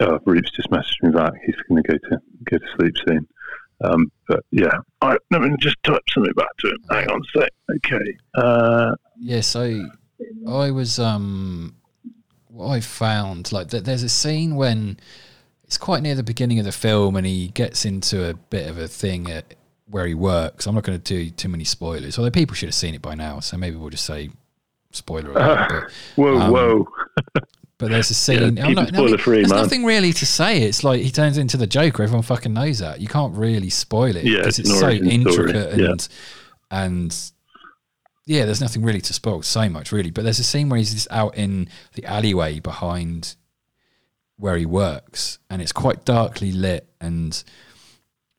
[0.00, 1.32] oh, Rupe's just messaged me back.
[1.46, 3.26] He's going to go to go to sleep soon.
[3.82, 6.78] Um, but yeah, I, let me just type something back to him.
[6.90, 7.50] Hang on a sec.
[7.76, 8.16] Okay.
[8.34, 9.84] Uh, Yeah, so
[10.48, 11.74] I was um
[12.48, 14.98] what I found like th- there's a scene when
[15.72, 18.76] it's quite near the beginning of the film and he gets into a bit of
[18.76, 19.54] a thing at
[19.86, 20.66] where he works.
[20.66, 23.14] I'm not going to do too many spoilers, although people should have seen it by
[23.14, 24.28] now, so maybe we'll just say
[24.90, 25.68] spoiler alert.
[25.70, 26.88] But, whoa, Um, whoa.
[27.78, 28.42] but there's a scene.
[28.42, 29.62] it not, I mean, spoiler-free, there's man.
[29.62, 30.60] nothing really to say.
[30.60, 32.02] It's like he turns into the Joker.
[32.02, 33.00] Everyone fucking knows that.
[33.00, 35.86] You can't really spoil it Yeah, because it's it's so origin story, intricate yeah.
[35.90, 36.08] and
[36.70, 37.30] and
[38.26, 40.10] yeah, there's nothing really to spoil so much really.
[40.10, 43.36] But there's a scene where he's just out in the alleyway behind
[44.42, 47.42] where he works, and it's quite darkly lit, and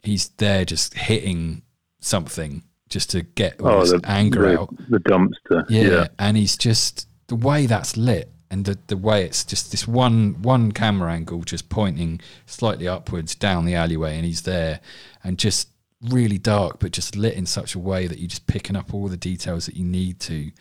[0.03, 1.61] he's there just hitting
[2.01, 4.75] something just to get all Oh, this the anger the, out.
[4.89, 5.65] the dumpster.
[5.69, 6.07] Yeah, Yeah.
[6.19, 10.41] and he's just the way that's lit and the the way it's just this one
[10.41, 14.81] one camera angle just pointing slightly upwards down the alleyway, and he's there,
[15.23, 15.69] and just
[16.01, 19.07] really dark, but just lit in such a way that you're just picking up all
[19.07, 20.51] the details that you need to,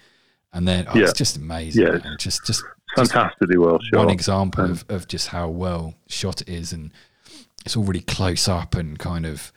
[0.52, 1.05] and then oh, Yeah.
[1.07, 1.83] it's just amazing.
[1.85, 2.16] Yeah, man.
[2.20, 2.62] just just
[2.96, 3.98] fantastically well shot.
[4.07, 6.90] one example of, of just how well shot it is and
[7.64, 9.52] it's all really close up and kind of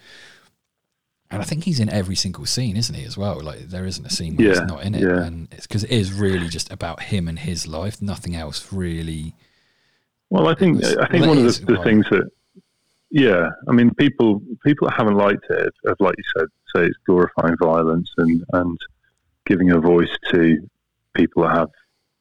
[1.32, 3.41] and I think he's in every single scene, isn't he, as well?
[3.41, 5.02] Like there isn't a scene where Yeah, he's not in it.
[5.02, 5.24] yeah.
[5.26, 8.00] And it's because it is really just about him and his life.
[8.02, 9.34] Nothing else really
[10.30, 12.30] Well, I think It's- I think well, one of the, the things that,
[13.10, 16.98] yeah, I mean, people people that haven't liked it have, like you said, say it's
[17.08, 18.78] glorifying violence and and
[19.45, 20.58] giving a voice to
[21.15, 21.69] people that have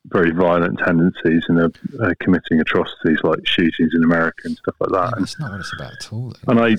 [0.07, 4.91] very violent tendencies and are, are committing atrocities like shootings in America and stuff like
[4.91, 5.13] that.
[5.15, 6.35] yeah, that's not what it's about at all.
[6.45, 6.53] Though.
[6.53, 6.77] and I,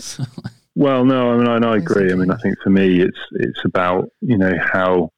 [0.76, 2.12] well, no, I mean, I, and I agree.
[2.12, 5.10] I mean, I think for me, it's it's about you know how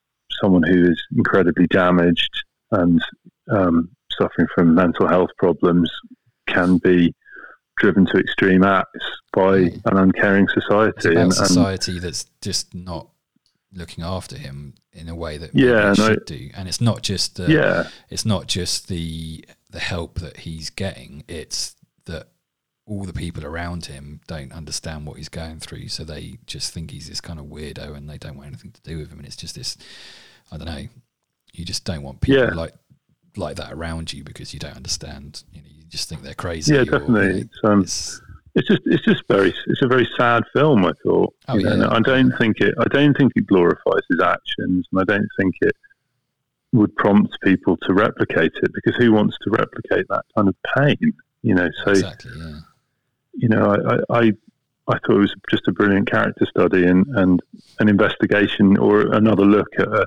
[0.42, 3.02] someone who is incredibly damaged and
[3.52, 5.92] um, suffering from mental health problems
[6.48, 7.14] can be
[7.78, 11.16] driven to extreme acts by an uncaring society.
[11.16, 13.10] and society that's just not
[13.74, 16.50] looking after him in a way that Yeah, maybe it and I- should do.
[16.56, 21.24] And it's not just the yeah, it's not just the the help that he's getting
[21.28, 21.76] it's
[22.06, 22.30] that
[22.86, 26.90] all the people around him don't understand what he's going through so they just think
[26.92, 29.28] he's this kind of weirdo and they don't want anything to do with him and
[29.28, 29.76] it's just this
[30.54, 30.88] i don't know
[31.52, 32.52] you just don't want people Yeah.
[32.54, 32.74] like
[33.36, 36.74] like that around you because you don't understand you know you just think they're crazy
[36.74, 37.42] yeah, or, you know, definitely.
[37.42, 38.22] It's, um, it's-
[38.58, 40.86] it's just it's just very it's a very sad film.
[40.86, 41.34] I thought.
[41.48, 41.90] Oh, you know, yeah.
[41.90, 45.56] I don't think it I don't think it glorifies his actions, and I don't think
[45.62, 45.76] it
[46.74, 51.14] would prompt people to replicate it because who wants to replicate that kind of pain?
[51.44, 52.60] You know, so exactly yeah
[53.38, 54.32] you know, I, I, I,
[54.88, 57.42] I thought it was just a brilliant character study and, and
[57.80, 60.06] an investigation or another look at a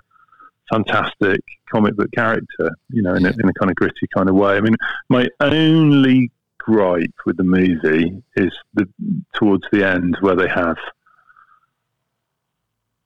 [0.71, 4.35] fantastic comic book character, you know, in, a, in a kind of gritty kind of
[4.35, 4.57] way.
[4.57, 4.77] I mean,
[5.09, 6.31] my only
[6.65, 8.89] gripe with the movie is the
[9.35, 10.77] towards the end where they have.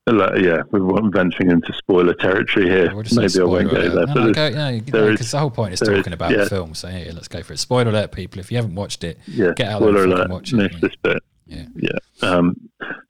[0.06, 2.88] Yeah, we're venturing into spoiler territory here.
[3.02, 3.94] Just Maybe I won't go alert.
[3.94, 4.06] there.
[4.06, 6.12] No, but no, go, no, there because is- the whole point is there is- talking
[6.12, 6.44] about yeah.
[6.44, 6.74] the film.
[6.74, 7.58] So yeah, let's go for it.
[7.58, 8.38] Spoiler alert, people!
[8.38, 10.78] If you haven't watched it, yeah, get out there spoiler and alert, watch it, yeah.
[10.80, 11.22] this bit.
[11.46, 11.98] yeah, Yeah.
[12.28, 12.54] Um,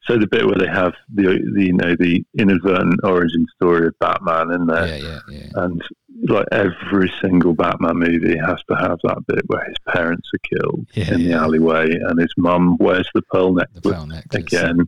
[0.04, 1.22] so the bit where they have the,
[1.54, 5.46] the you know the inadvertent origin story of Batman in there, yeah, yeah, yeah.
[5.64, 5.82] and
[6.28, 10.86] like every single Batman movie has to have that bit where his parents are killed
[10.94, 14.78] Yeah, in the alleyway, and his mum wears the pearl The necklace pearl necklace again,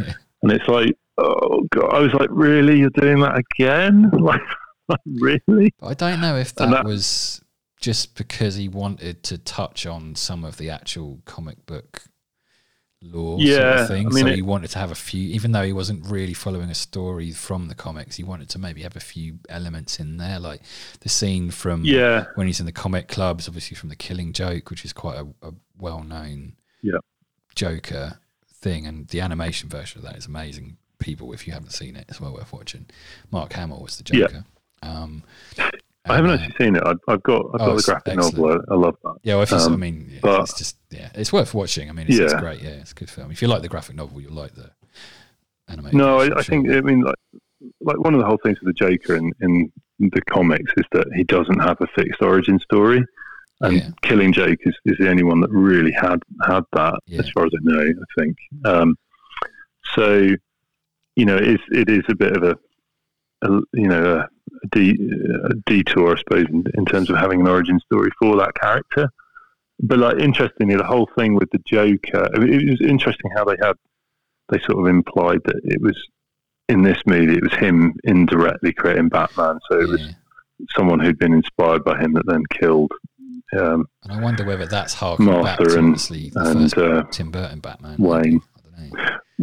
[0.00, 0.12] Yeah.
[0.42, 4.10] and it's like, oh god, I was like, really, you're doing that again?
[4.20, 4.42] Like,
[4.88, 5.72] like really?
[5.82, 7.40] I don't know if that, that- was
[7.80, 12.02] just because he wanted to touch on some of the actual comic book
[13.12, 14.06] sort Yeah, of thing.
[14.06, 16.34] I mean, so it- he wanted to have a few, even though he wasn't really
[16.34, 20.16] following a story from the comics, he wanted to maybe have a few elements in
[20.16, 20.62] there, like
[21.00, 24.70] the scene from Yeah, when he's in the comic clubs, obviously from the Killing Joke,
[24.70, 26.98] which is quite a, a well-known Yeah.
[27.54, 28.18] Joker
[28.52, 30.76] thing, and the animation version of that is amazing.
[30.98, 32.86] People, if you haven't seen it, it's well worth watching.
[33.30, 34.26] Mark Hamill was the Yeah.
[34.26, 34.44] Joker.
[34.82, 35.22] Um,
[36.06, 36.82] I haven't uh, actually seen it.
[36.84, 38.36] I've, I've got I've Oh, got the graphic excellent.
[38.36, 38.62] novel.
[38.68, 39.14] I, I love that.
[39.22, 41.88] Yeah, well, if you, I Um, mean, yeah, but- it's just yeah, it's worth watching.
[41.88, 42.40] I mean, it's, it's Yeah.
[42.40, 42.62] great.
[42.62, 43.30] Yeah, it's a good film.
[43.30, 44.70] If you like the graphic novel, you'll like the
[45.68, 45.98] animation.
[45.98, 47.14] No, I, I think I mean like
[47.80, 51.06] like one of the whole things with the Joker in, in the comics is that
[51.14, 53.02] he doesn't have a fixed origin story,
[53.62, 53.88] and Yeah.
[54.02, 57.20] Killing Joke is, is the only one that really had had that, Yeah.
[57.20, 57.80] as far as I know.
[57.90, 58.36] I think
[58.66, 58.96] um,
[59.94, 60.28] so.
[61.16, 62.56] You know, it is it is a bit of a,
[63.48, 64.28] a you know a,
[64.72, 64.90] de,
[65.44, 69.08] a detour, I suppose, in, in terms of having an origin story for that character.
[69.82, 73.44] But like interestingly, the whole thing with the Joker, I mean, it was interesting how
[73.44, 73.74] they had
[74.50, 75.98] they sort of implied that it was
[76.68, 80.00] in this movie it was him indirectly creating Batman, so it was
[80.76, 82.92] someone who'd been inspired by him that then killed.
[83.58, 86.78] Um, And I wonder whether that's harking back Martha to and- obviously the and, first
[86.78, 87.96] uh, Tim Burton Batman.
[87.98, 88.40] Wayne.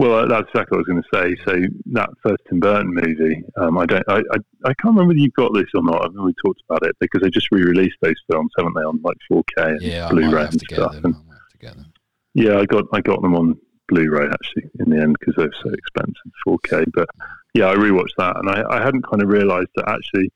[0.01, 0.17] I don't know.
[0.17, 1.43] well, that's exactly what I was going to say.
[1.45, 5.19] So that first Tim Burton movie, um, I don't, I, I, I can't remember whether
[5.19, 6.05] you've got this or not.
[6.05, 9.17] I've already talked about it because they just re-released those films, haven't they, on like
[9.31, 10.93] 4K and Yeah, Blu-ray and stuff.
[10.93, 11.05] them.
[11.05, 11.93] And I might have to get them.
[12.33, 13.57] Yeah, I got I got them on
[13.89, 16.85] Blu-ray actually in the end because they're so expensive, 4K.
[16.93, 17.09] But
[17.53, 20.31] yeah, I rewatched that, and I, I hadn't kind of realised that actually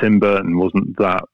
[0.00, 1.24] Tim Burton wasn't that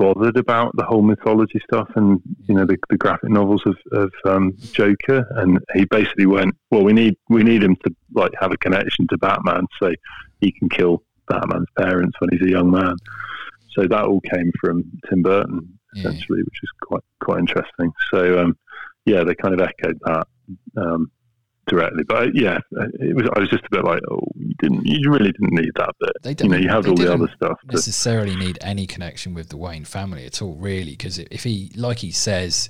[0.00, 4.10] bothered about the whole mythology stuff and you know the, the graphic novels of, of
[4.24, 8.50] um, Joker, and he basically went, well, we need we need him to like have
[8.50, 9.92] a connection to Batman, so
[10.40, 12.94] he can kill Batman's parents when he's a young man.
[13.74, 16.00] So that all came from Tim Burton Yeah.
[16.00, 17.92] essentially, which is quite quite interesting.
[18.10, 18.56] So um,
[19.04, 20.26] yeah, they kind of echoed that
[20.76, 21.10] um,
[21.70, 22.04] directly.
[22.04, 22.58] But uh, yeah,
[23.00, 23.28] it was.
[23.34, 24.84] I was just a bit like, oh, you didn't.
[24.84, 26.10] You really didn't need that bit.
[26.22, 27.58] They you don't- know, you have all the didn't other stuff.
[27.64, 31.72] But, necessarily need any connection with the Wayne family at all, really, because if he,
[31.76, 32.68] like he says,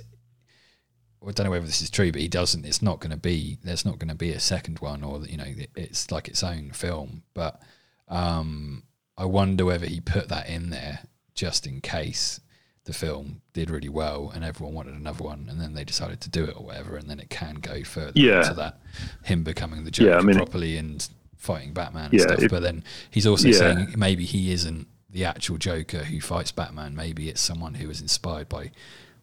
[1.27, 2.65] I don't know whether this is true, but he doesn't.
[2.65, 3.57] It's not going to be.
[3.63, 6.71] There's not going to be a second one, or you know, it's like its own
[6.71, 7.23] film.
[7.33, 7.61] But
[8.07, 8.83] um,
[9.17, 10.99] I wonder whether he put that in there
[11.35, 12.39] just in case
[12.85, 16.29] the film did really well and everyone wanted another one, and then they decided to
[16.29, 18.39] do it or whatever, and then it can go further Yeah.
[18.41, 18.79] into that
[19.23, 22.43] him becoming the Joker Yeah, I mean- properly and fighting Batman and Yeah, stuff.
[22.43, 23.53] if- but then he's also Yeah.
[23.57, 26.95] saying maybe he isn't the actual Joker who fights Batman.
[26.95, 28.71] Maybe it's someone who was inspired by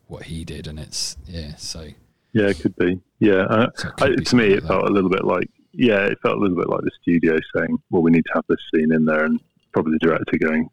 [0.07, 1.57] what he did, and it's yeah.
[1.57, 1.89] So
[2.33, 3.01] yeah, it could be.
[3.21, 5.25] Yeah, uh, So it could I, be to me, it like felt a little bit
[5.25, 5.49] like.
[5.73, 8.45] Yeah, it felt a little bit like the studio saying, "Well, we need to have
[8.49, 9.39] this scene in there," and
[9.73, 10.69] probably the director going,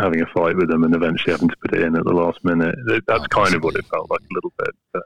[0.00, 2.44] having a fight with them, and eventually having to put it in at the last
[2.44, 2.74] minute.
[3.06, 4.70] That's Oh, kind of what it felt like a little bit.
[4.92, 5.02] But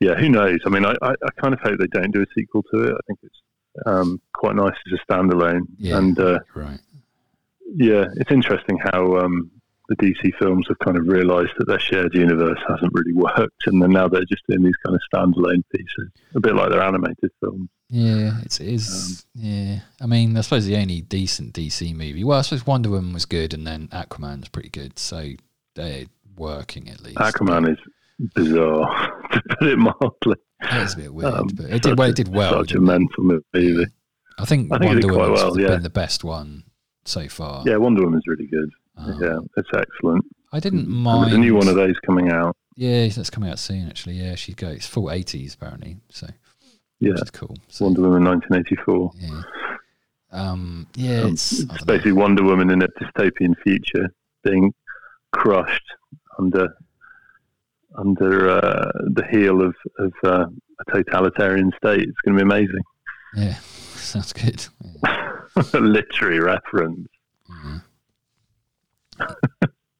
[0.00, 0.60] yeah, who knows?
[0.66, 2.94] I mean, I, I, I kind of hope they don't do a sequel to it.
[2.94, 3.40] I think it's
[3.86, 5.98] um, quite nice as a standalone, Yeah.
[5.98, 6.80] and uh, right,
[7.74, 9.50] yeah, it's interesting how um,
[9.88, 13.80] the DC films have kind of realised that their shared universe hasn't really worked, and
[13.82, 17.30] then now they're just doing these kind of standalone pieces, a bit like their animated
[17.40, 17.68] films.
[17.88, 19.26] yeah, it's, it is.
[19.34, 22.24] yeah, I mean, I suppose the only decent DC movie.
[22.24, 24.98] Well, I suppose Wonder Woman was good, and then Aquaman's pretty good.
[24.98, 25.32] So
[25.74, 27.18] they're working at least.
[27.18, 27.78] Aquaman is
[28.34, 30.36] bizarre, to put it mildly.
[30.62, 32.08] It is a bit weird, Um, but it did well.
[32.10, 32.52] It did well.
[32.64, 33.86] Such a mental movie.
[34.38, 35.68] I think, I think Wonder Woman's well, yeah.
[35.68, 36.64] been the best one
[37.04, 37.62] so far.
[37.66, 38.70] Yeah, Wonder Woman's really good.
[38.96, 40.24] Um, yeah, it's excellent.
[40.52, 41.24] I didn't mind.
[41.26, 42.56] There's a new one of those coming out.
[42.76, 43.88] Yeah, that's coming out soon.
[43.88, 46.26] Actually, yeah, she goes it's full eighties apparently, so
[47.00, 47.56] Yeah, is cool.
[47.68, 49.12] So, Wonder Woman 1984.
[49.18, 49.42] yeah,
[50.32, 51.86] um, yeah, Um, it's, it's don't know.
[51.86, 54.08] basically Wonder Woman in a dystopian future
[54.44, 54.72] being
[55.32, 55.84] crushed
[56.38, 56.68] under
[57.96, 60.44] under uh, the heel of, of uh,
[60.86, 62.00] a totalitarian state.
[62.02, 62.82] It's going to be amazing.
[63.34, 63.54] yeah,
[63.96, 64.66] sounds good.
[65.02, 65.38] Yeah.
[65.72, 67.08] a literary reference.
[67.48, 67.78] yeah.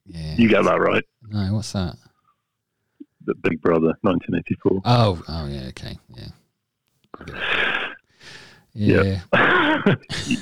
[0.09, 0.35] Yeah.
[0.37, 1.05] You got that right.
[1.29, 1.97] No, what's that?
[3.25, 4.83] The Big Brother, 1984.
[4.85, 6.29] Oh, oh yeah, okay, yeah.
[7.27, 7.35] It.
[8.75, 9.21] Yeah.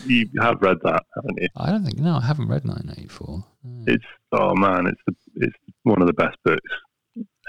[0.07, 1.49] you, have read that, haven't you?
[1.57, 3.45] I don't think no, I haven't read 1984.
[3.65, 3.93] No.
[3.93, 6.71] It's oh man, it's the, it's one of the best books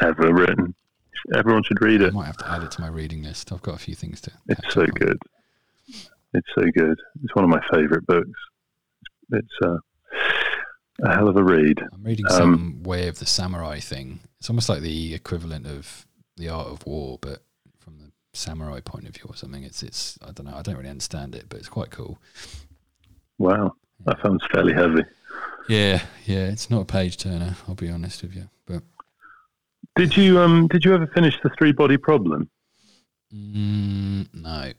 [0.01, 0.73] ever written.
[1.35, 2.09] Everyone should read it.
[2.09, 3.51] I might have to add it to my reading list.
[3.51, 4.31] I've got a few things to.
[4.47, 5.17] It's so good.
[5.87, 6.99] It's so good.
[7.23, 8.39] It's one of my favourite books.
[9.31, 9.77] It's uh,
[11.03, 11.81] a hell of a read.
[11.93, 14.19] I'm reading Um, some Way of the Samurai thing.
[14.39, 16.05] It's almost like the equivalent of
[16.37, 17.43] the Art of War, but
[17.79, 19.63] from the samurai point of view or something.
[19.63, 20.55] It's it's I don't know.
[20.55, 22.19] I don't really understand it, but it's quite cool.
[23.37, 25.03] Wow, that sounds fairly heavy.
[25.67, 26.47] Yeah, yeah.
[26.47, 27.55] It's not a page turner.
[27.67, 28.83] I'll be honest with you, but
[29.95, 32.49] Did you um did you ever finish the three body problem?
[33.33, 34.71] mm, no,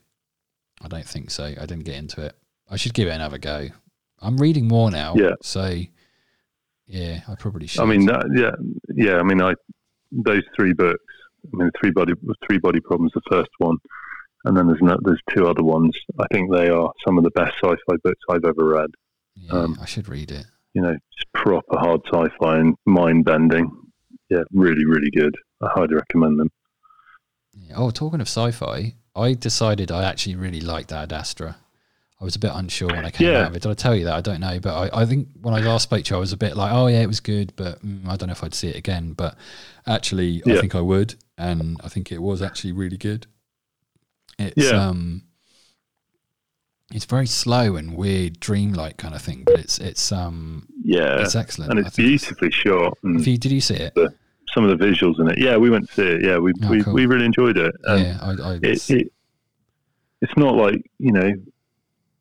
[0.83, 1.45] I don't think so.
[1.45, 2.35] I didn't get into it.
[2.71, 3.69] I should give it another go.
[4.21, 5.35] I'm reading more now, Yeah.
[5.43, 5.81] so
[6.87, 7.83] yeah, I probably should.
[7.83, 8.53] I mean, that, yeah,
[8.95, 9.19] yeah.
[9.19, 9.55] I mean, I
[10.13, 11.03] those three books.
[11.53, 12.13] I mean, three body
[12.47, 13.13] three body problems.
[13.15, 13.77] The first one,
[14.45, 15.97] and then there's no, there's two other ones.
[16.19, 18.91] I think they are some of the best sci-fi books I've ever read.
[19.35, 20.47] yeah, um, I should read it.
[20.75, 23.71] You know, just proper hard sci-fi and mind bending.
[24.29, 25.35] Yeah, really, really good.
[25.63, 26.51] I highly recommend them.
[27.53, 27.77] Yeah.
[27.77, 31.57] Oh, talking of sci-fi, I decided I actually really liked Ad Astra.
[32.21, 33.41] I was a bit unsure when I came Yeah.
[33.43, 33.63] out of it.
[33.63, 34.15] Did I tell you that?
[34.15, 36.33] I don't know, but I, I think when I last spoke to you, I was
[36.33, 38.55] a bit like, oh yeah, it was good, but mm, I don't know if I'd
[38.55, 39.13] see it again.
[39.13, 39.37] But
[39.87, 43.27] actually, I think I would, and I think it was actually really good.
[44.39, 44.89] It's Yeah.
[44.89, 45.25] um,
[46.95, 51.35] it's very slow and weird, dreamlike kind of thing, but it's it's um, Yeah, it's
[51.35, 51.73] excellent.
[51.73, 52.97] and it's beautifully shot.
[53.03, 53.95] And you, did you see it?
[54.55, 55.37] some of the visuals in it.
[55.39, 56.25] Yeah, we went to see it.
[56.25, 56.95] Yeah, we Oh, we, cool.
[56.95, 57.75] we really enjoyed it.
[57.85, 59.13] And yeah, I, I it, it
[60.23, 61.31] it's not like you know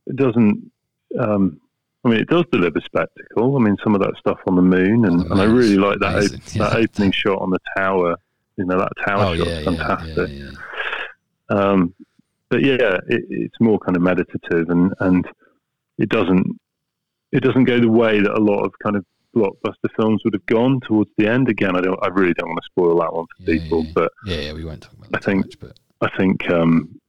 [0.07, 0.71] it doesn't
[1.19, 1.59] um
[2.03, 3.55] I mean it does deliver spectacle.
[3.55, 5.99] I mean some of that stuff on the moon and, the and I really like
[5.99, 6.69] that op- yeah.
[6.69, 8.15] that opening shot on the tower.
[8.57, 10.29] You know that tower oh shot's yeah, fantastic.
[10.31, 10.51] yeah,
[11.49, 11.93] um
[12.49, 15.27] but yeah it, it's more kind of meditative and and
[15.97, 16.45] it doesn't
[17.31, 20.45] it doesn't go the way that a lot of kind of blockbuster films would have
[20.45, 21.49] gone towards the end.
[21.49, 24.37] Again I don't I really don't want to spoil that one for people but Yeah,
[24.37, 26.99] yeah, we won't talk about I think- much, but I think, um,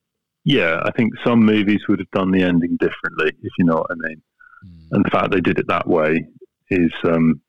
[0.46, 3.90] yeah, I think some movies would have done the ending differently, if you know what
[3.90, 4.22] I mean.
[4.64, 6.24] mm, And the fact they did it that way
[6.70, 7.40] is um,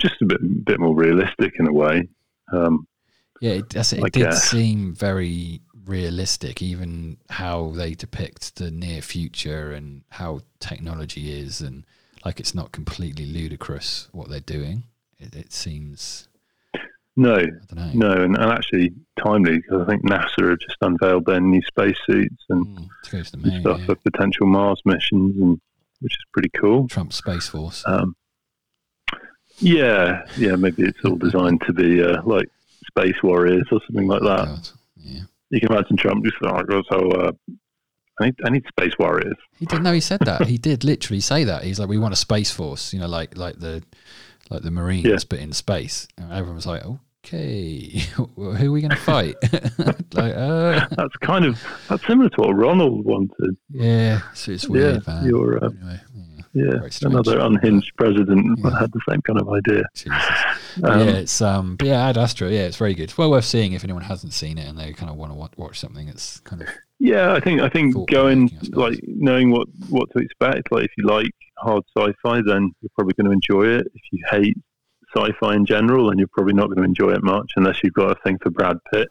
[0.00, 2.08] just a bit, bit more realistic in a way.
[2.52, 2.86] Um,
[3.40, 3.74] yeah, it.
[3.74, 4.48] It did guess.
[4.48, 11.84] seem very realistic, even how they depict the near future and how technology is, and
[12.24, 14.84] like it's not completely ludicrous what they're doing.
[15.18, 16.28] It, it seems
[17.20, 17.36] No,
[17.74, 17.90] know.
[17.94, 18.92] no, and, and actually
[19.22, 23.22] timely because I think NASA have just unveiled their new spacesuits and Mm, to go
[23.22, 23.60] to the moon.
[23.60, 23.86] stuff Yeah.
[23.86, 25.60] for potential Mars missions, and
[26.00, 26.86] which is pretty cool.
[26.88, 27.82] Trump Space Force.
[27.86, 28.14] Um,
[29.60, 32.46] yeah, yeah, maybe it's all designed to be uh, like
[32.86, 34.46] Space Warriors or something like that.
[34.46, 34.68] God.
[34.96, 35.20] Yeah.
[35.50, 37.32] You can imagine Trump just like, oh, so uh,
[38.20, 39.36] I need, I need Space Warriors.
[39.58, 40.46] He did no, he said that.
[40.46, 41.64] He did literally say that.
[41.64, 43.82] He's like, We want a space force, you know, like like the
[44.50, 45.16] like the Marines Yeah.
[45.28, 46.06] but in space.
[46.16, 46.82] And everyone was like,
[47.24, 49.34] Okay, who are we gonna fight?
[50.14, 53.56] like, uh That's kind of that's similar to what Ronald wanted.
[53.70, 54.20] Yeah.
[54.34, 55.26] So it's weird, yeah, man.
[55.26, 56.00] you're uh, Anyway,
[56.54, 58.78] yeah, yeah, another unhinged president Yeah.
[58.78, 59.82] had the same kind of idea.
[59.94, 60.12] Jesus.
[60.82, 62.50] Um, yeah, it's um, but yeah, Ad Astra.
[62.50, 63.04] Yeah, it's very good.
[63.04, 65.36] It's well worth seeing if anyone hasn't seen it and they kind of want to
[65.36, 66.68] watch, watch something that's kind of
[67.00, 70.70] Yeah, I think I think going I like knowing what what to expect.
[70.72, 73.86] Like if you like hard sci-fi, then you're probably going to enjoy it.
[73.92, 74.56] If you hate
[75.16, 78.10] sci-fi in general, then you're probably not going to enjoy it much unless you've got
[78.10, 79.08] a thing for Brad Pitt.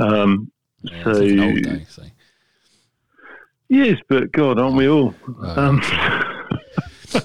[0.00, 0.50] Um,
[0.82, 1.86] yeah, So- it's an old day.
[1.88, 2.02] So
[3.68, 5.14] yes, but God, aren't we all?
[5.40, 5.80] Well, Um,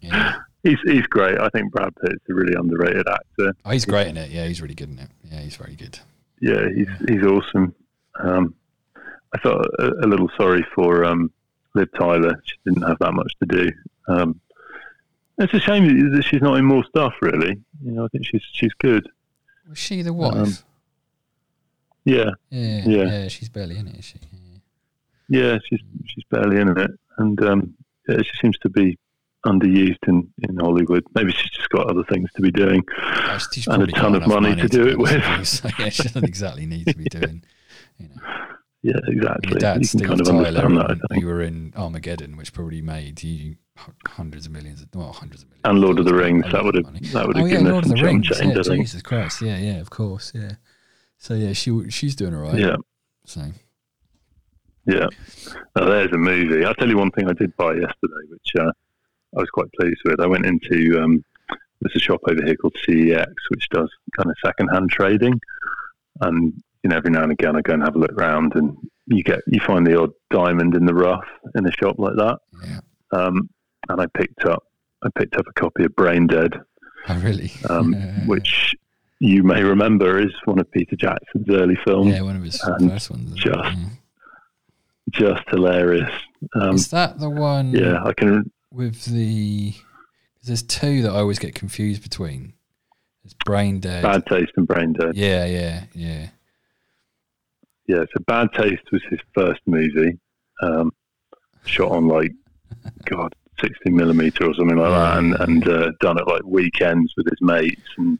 [0.00, 0.36] yeah.
[0.62, 1.38] he's he's great.
[1.38, 3.52] I think Brad Pitt's a really underrated actor.
[3.64, 4.30] Oh, he's great in it.
[4.30, 5.08] Yeah, he's really good in it.
[5.24, 5.98] Yeah, he's very good.
[6.40, 7.74] Yeah, he's he's awesome.
[8.18, 8.54] Um,
[9.34, 11.30] I felt a, a little sorry for um,
[11.74, 12.40] Liv Tyler.
[12.44, 13.72] She didn't have that much to do.
[14.08, 14.40] Um,
[15.38, 17.14] it's a shame that she's not in more stuff.
[17.22, 19.06] Really, you know, I think she's she's good.
[19.68, 20.34] Was she the wife?
[20.36, 20.52] Um,
[22.04, 23.02] Yeah, yeah, yeah.
[23.04, 24.18] yeah, She's barely in it, is she?
[25.28, 25.40] Yeah.
[25.52, 27.74] yeah, she's she's barely in it, and um,
[28.08, 28.96] yeah, she seems to be
[29.44, 31.04] underused in, in Hollywood.
[31.14, 32.82] Maybe she's just got other things to be doing.
[33.00, 35.22] Oh, And a ton of enough money to do be it with.
[35.24, 35.72] honest with.
[35.74, 37.44] So, yeah, she doesn't exactly need to be doing.
[37.98, 38.22] You know,
[38.82, 39.58] Yeah, your exactly.
[39.60, 40.98] dad, You Steve kind of Tyler, that.
[41.10, 43.56] And you were in Armageddon, which probably made you
[44.06, 45.62] hundreds of millions, of, well, hundreds of millions.
[45.64, 47.84] And Lord of the Rings, that would have that would Oh have yeah, given Lord
[47.84, 48.26] us of the Rings.
[48.28, 48.56] change.
[48.56, 48.74] Yeah.
[48.76, 49.42] Jesus Christ.
[49.42, 50.32] Yeah, yeah, of course.
[50.34, 50.52] Yeah.
[51.18, 52.58] So yeah, she she's doing all right.
[52.58, 52.76] Yeah.
[53.24, 53.42] So
[54.86, 55.06] Yeah.
[55.76, 56.64] Now, there's a movie.
[56.64, 58.70] I'll tell you one thing I did buy yesterday, which uh,
[59.36, 60.20] I was quite pleased with.
[60.20, 61.24] I went into um,
[61.80, 65.38] there's a shop over here called CEX, which does kind of second-hand trading,
[66.20, 66.52] and
[66.82, 69.22] you know every now and again I go and have a look around, and you
[69.22, 72.38] get you find the odd diamond in the rough in a shop like that.
[72.64, 72.80] yeah.
[73.12, 73.48] Um,
[73.88, 74.64] and I picked up
[75.02, 76.54] I picked up a copy of Brain Dead,
[77.08, 77.52] Oh really?
[77.70, 77.92] um,
[78.26, 78.74] which
[79.20, 82.08] you may remember is one of Peter Jackson's early films.
[82.14, 83.34] yeah, one of his first ones.
[83.34, 83.74] just- Yeah.
[85.10, 86.10] Just hilarious.
[86.60, 87.70] Um, Is that the one?
[87.72, 88.50] yeah, I can.
[88.72, 89.72] With the
[90.44, 92.54] there's two that I always get confused between.
[93.24, 94.02] It's Brain Dead.
[94.02, 95.16] Bad Taste and Brain Dead.
[95.16, 96.28] Yeah, yeah, yeah.
[97.86, 100.18] Yeah, so Bad Taste was his first movie,
[100.60, 100.92] um,
[101.64, 102.32] shot on like,
[103.04, 107.26] God, 60 millimeter or something like that, and, and uh, done it like weekends with
[107.26, 107.80] his mates.
[107.98, 108.18] And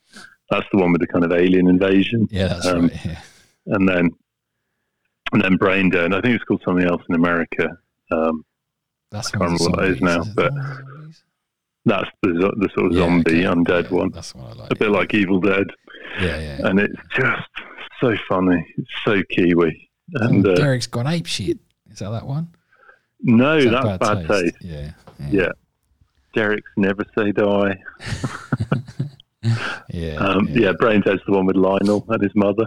[0.51, 2.29] that's the one with the kind of alien invasion.
[2.31, 3.05] Yeah, that's Um, right.
[3.05, 3.21] Yeah.
[3.67, 4.11] And then,
[5.33, 6.15] and then Brain Dead.
[6.15, 7.77] I think it's called something else in America.
[8.11, 8.45] Um,
[9.11, 10.85] That's can't of the remember what that is now, it but- the one with the
[10.85, 11.23] zombies?
[11.85, 12.29] that's the,
[12.59, 13.55] the sort of Yeah, zombie okay.
[13.55, 14.11] undead Yeah, one.
[14.11, 14.71] That's the one I like.
[14.73, 15.67] A bit like Evil Dead.
[16.21, 16.67] Yeah, yeah.
[16.69, 17.49] And it's just
[18.01, 18.65] so funny.
[18.79, 19.89] It's so Kiwi.
[20.15, 21.59] And oh, uh, Derek's gone ape shit.
[21.91, 22.49] Is that that one?
[23.23, 24.57] no, Is that's that Bad, Taste.
[24.61, 25.49] Yeah, yeah, Yeah.
[26.35, 27.79] Derek's Never Say Die.
[29.91, 30.15] yeah.
[30.17, 30.73] Um, yeah.
[30.79, 32.67] Brains Dead's the one with Lionel and his mother.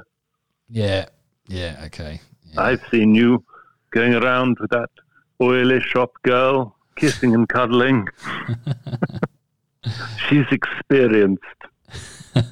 [0.69, 1.05] yeah,
[1.47, 1.81] yeah.
[1.85, 2.19] Okay.
[2.53, 2.61] Yeah.
[2.61, 3.43] I've seen you
[3.91, 4.89] going around with that
[5.41, 8.07] oily shop girl, kissing and cuddling.
[10.27, 11.43] She's experienced.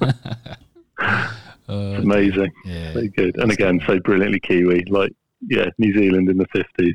[1.70, 2.50] Oh, It's amazing.
[2.64, 3.36] Yeah, So good.
[3.36, 4.84] And again, so brilliantly Kiwi.
[4.88, 5.12] Like,
[5.50, 6.94] yeah, New Zealand in the 50s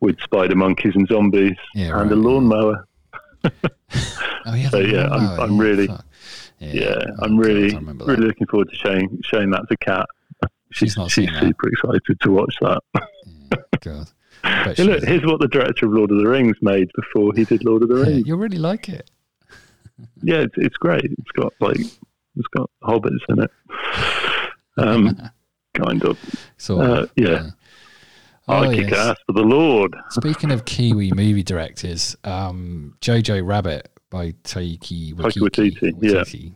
[0.00, 2.30] with spider monkeys and zombies Yeah, and a right, yeah.
[2.30, 2.88] lawnmower.
[3.44, 4.68] Oh yeah.
[4.70, 5.88] So, yeah, I'm- lawnmower, I'm really-.
[6.58, 8.10] Yeah, Yeah, I'm really, I remember that.
[8.12, 10.06] really looking forward to showing, showing that to Kat.
[10.72, 12.80] She's She's, not she's super excited to watch that.
[13.80, 14.08] God.
[14.42, 17.64] Hey, look, here's what the director of Lord of the Rings made before he did
[17.64, 18.26] Lord of the Rings.
[18.26, 19.10] you'll really like it.
[20.22, 21.04] Yeah, it's, it's great.
[21.04, 23.50] It's got like it's got hobbits in it.
[24.76, 25.16] Um,
[25.74, 26.18] kind of.
[26.58, 27.48] So Uh, yeah.
[28.48, 28.98] Oh, I kick yes.
[28.98, 29.94] ass for the Lord.
[30.10, 35.40] Speaking of Kiwi movie directors, um, Jojo Rabbit by Taiki Waititi.
[35.40, 36.10] Waititi, yeah.
[36.12, 36.54] Waititi.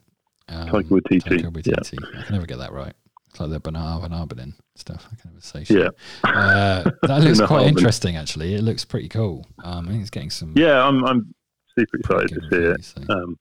[0.48, 2.20] Um, Taika Waititi, Taika yeah.
[2.20, 2.94] I can never get that right.
[3.30, 5.06] It's like the banana banana stuff.
[5.12, 5.92] I can never say shit.
[6.24, 6.30] Yeah.
[6.30, 8.54] Uh, that looks quite interesting, actually.
[8.54, 9.46] It looks pretty cool.
[9.64, 10.54] Um, I think it's getting some.
[10.56, 11.34] Yeah, I'm I'm
[11.78, 12.84] super excited to see it.
[12.84, 13.38] so- Um,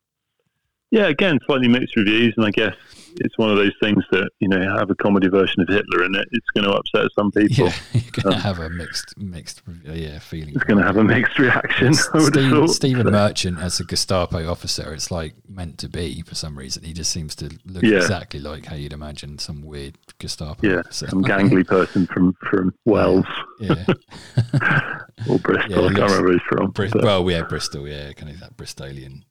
[0.92, 2.74] yeah, again, slightly mixed reviews, and I guess
[3.18, 6.16] it's one of those things that you know have a comedy version of Hitler in
[6.16, 6.28] it.
[6.32, 7.66] It's going to upset some people.
[7.68, 10.56] Yeah, you're going to um, have a mixed, mixed, yeah, feeling.
[10.56, 11.94] It's going to have a mixed reaction.
[11.94, 12.70] Steve.
[12.70, 16.84] Stephen So, Merchant as a Gestapo officer, it's like meant to be for some reason.
[16.84, 17.98] He just seems to look Yeah.
[17.98, 21.08] exactly like how you'd imagine some weird Gestapo Yeah, officer.
[21.08, 23.26] some gangly person from from Wells
[23.60, 23.86] Yeah,
[25.30, 25.70] or Bristol.
[25.70, 26.72] Yeah, I can't remember where he's from.
[26.72, 29.24] But well, yeah, Bristol, yeah, kind of that Bristolian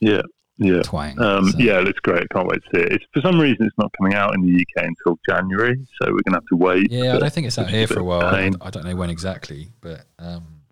[0.00, 0.22] yeah,
[0.58, 0.82] yeah.
[0.82, 1.20] twang.
[1.20, 2.22] Um, so- yeah, it looks great.
[2.22, 2.92] I can't wait to see it.
[2.92, 6.22] It's, for some reason, it's not coming out in the UK until January, so we're
[6.22, 6.90] going to have to wait.
[6.90, 8.22] Yeah, I don't think it's out here for a while.
[8.22, 8.50] I.
[8.60, 10.62] I don't know when exactly, but um,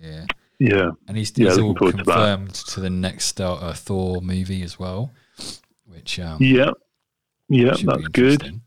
[0.00, 0.24] yeah.
[0.58, 4.62] Yeah, And he's, Yeah, he's all forward to confirmed to, the next uh, Thor movie
[4.62, 5.12] as well,
[5.84, 6.70] which um, yeah,
[7.50, 7.74] yeah.
[7.84, 8.60] That's good.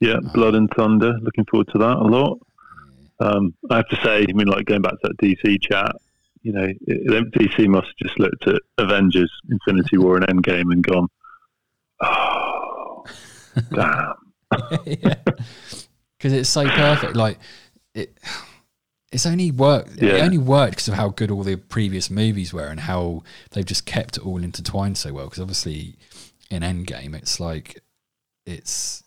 [0.00, 1.12] Yeah, Blood and Thunder.
[1.20, 2.38] Looking forward to that a lot.
[3.20, 5.94] Um, I have to say, I mean, like going back to that DC chat,
[6.42, 11.08] you know, DC must have just looked at Avengers, Infinity War, and Endgame and gone,
[12.00, 13.04] oh,
[13.72, 14.14] damn.
[14.86, 15.14] yeah,
[16.16, 17.16] because it's so perfect.
[17.16, 17.38] Like
[17.94, 18.16] it,
[19.12, 20.00] it's only worked.
[20.02, 23.22] It only worked because of how good all the previous movies were and how
[23.52, 25.24] they've just kept it all intertwined so well.
[25.26, 25.96] Because obviously,
[26.50, 27.82] in Endgame, it's like
[28.46, 29.02] it's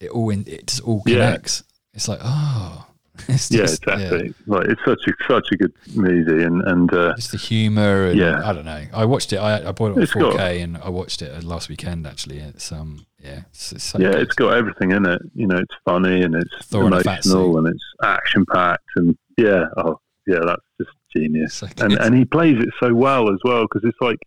[0.00, 1.14] it all in, it just all Yeah.
[1.14, 1.64] connects.
[1.94, 2.86] It's like oh,
[3.28, 4.34] it's Yeah, just, exactly.
[4.46, 8.18] Like it's such a such a good movie, and and uh, Just the humor and
[8.18, 8.40] Yeah.
[8.44, 8.84] I don't know.
[8.92, 9.36] I watched it.
[9.38, 12.06] I, I bought it on It's 4K and I watched it last weekend.
[12.06, 14.20] Actually, it's um yeah, it's, it's so yeah, good.
[14.22, 15.20] it's got everything in it.
[15.34, 17.58] You know, it's funny and it's Thor in a fat emotional suit.
[17.58, 21.54] and it's action packed, and yeah, oh yeah, that's just genius.
[21.54, 24.18] So and and he plays it so well as well because it's like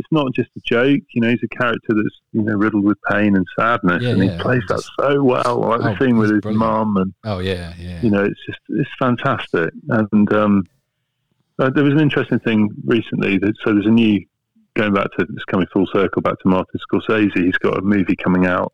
[0.00, 1.00] it's not just a joke.
[1.12, 4.24] You know, he's a character that's you know riddled with pain and sadness, Yeah, and
[4.24, 5.60] yeah, he plays that so well.
[5.60, 8.00] Like Oh, the scene with his mum, and oh yeah, yeah.
[8.02, 9.70] you know, it's just it's fantastic.
[9.90, 10.64] And um,
[11.58, 13.36] uh, there was an interesting thing recently.
[13.38, 14.24] That, so there's a new
[14.74, 17.36] going back to it's coming full circle back to Martin Scorsese.
[17.44, 18.72] He's got a movie coming out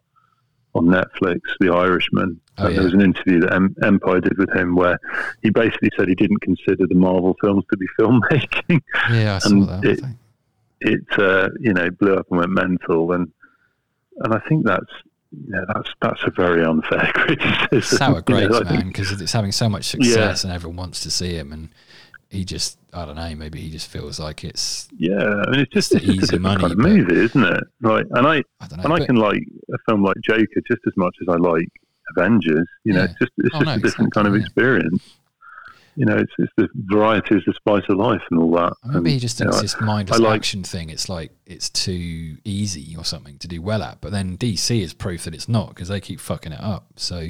[0.74, 2.40] on Netflix, The Irishman.
[2.58, 2.76] Oh, and yeah.
[2.80, 4.98] There was an interview that em- Empire did with him where
[5.42, 8.80] he basically said he didn't consider the Marvel films to be filmmaking.
[9.10, 9.84] yeah, I saw and that.
[9.84, 10.00] It-.
[10.80, 13.30] It uh, you know blew up and went mental, and
[14.18, 14.84] and I think that's
[15.48, 17.98] yeah, that's that's a very unfair criticism.
[17.98, 20.76] Sour You know, grapes, I think- man, because it's having so much success and everyone
[20.76, 21.68] wants to see him, and
[22.28, 25.72] he just, I don't know, maybe he just feels like it's, Yeah, I mean, it's
[25.72, 27.64] just, It's the just a easy money, kind of movie, isn't it?
[27.82, 28.82] Like, and I I know.
[28.82, 31.68] and I can like a film like Joker just as much as I like
[32.16, 32.66] Avengers.
[32.84, 33.04] You know, Yeah.
[33.06, 35.02] it's just it's Oh, just no, a different kind of exactly, experience.
[35.96, 38.74] You know, it's it's the variety is the spice of life and all that.
[38.84, 40.90] Maybe And, he just you know, thinks this mindless like- action thing.
[40.90, 44.00] It's like it's too easy or something to do well at.
[44.00, 46.86] But then DC is proof that it's not because they keep fucking it up.
[46.96, 47.28] So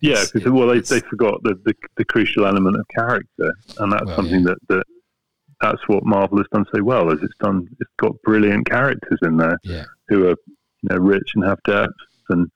[0.00, 4.06] yeah, because well, they, they forgot the, the the crucial element of character, and that's
[4.06, 4.84] Well, something that that
[5.60, 7.10] that's what Marvel has done so well.
[7.12, 10.36] Is it's done it's got brilliant characters in there yeah, who are
[10.82, 11.94] you know rich and have depth
[12.28, 12.50] and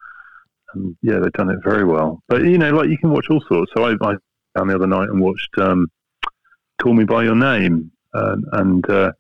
[0.75, 3.43] and yeah they've done it very well but you know like you can watch all
[3.49, 4.15] sorts so i, I
[4.57, 5.91] found the other night and watched um,
[6.81, 7.91] call me by your name.
[8.15, 9.13] Um, and uh,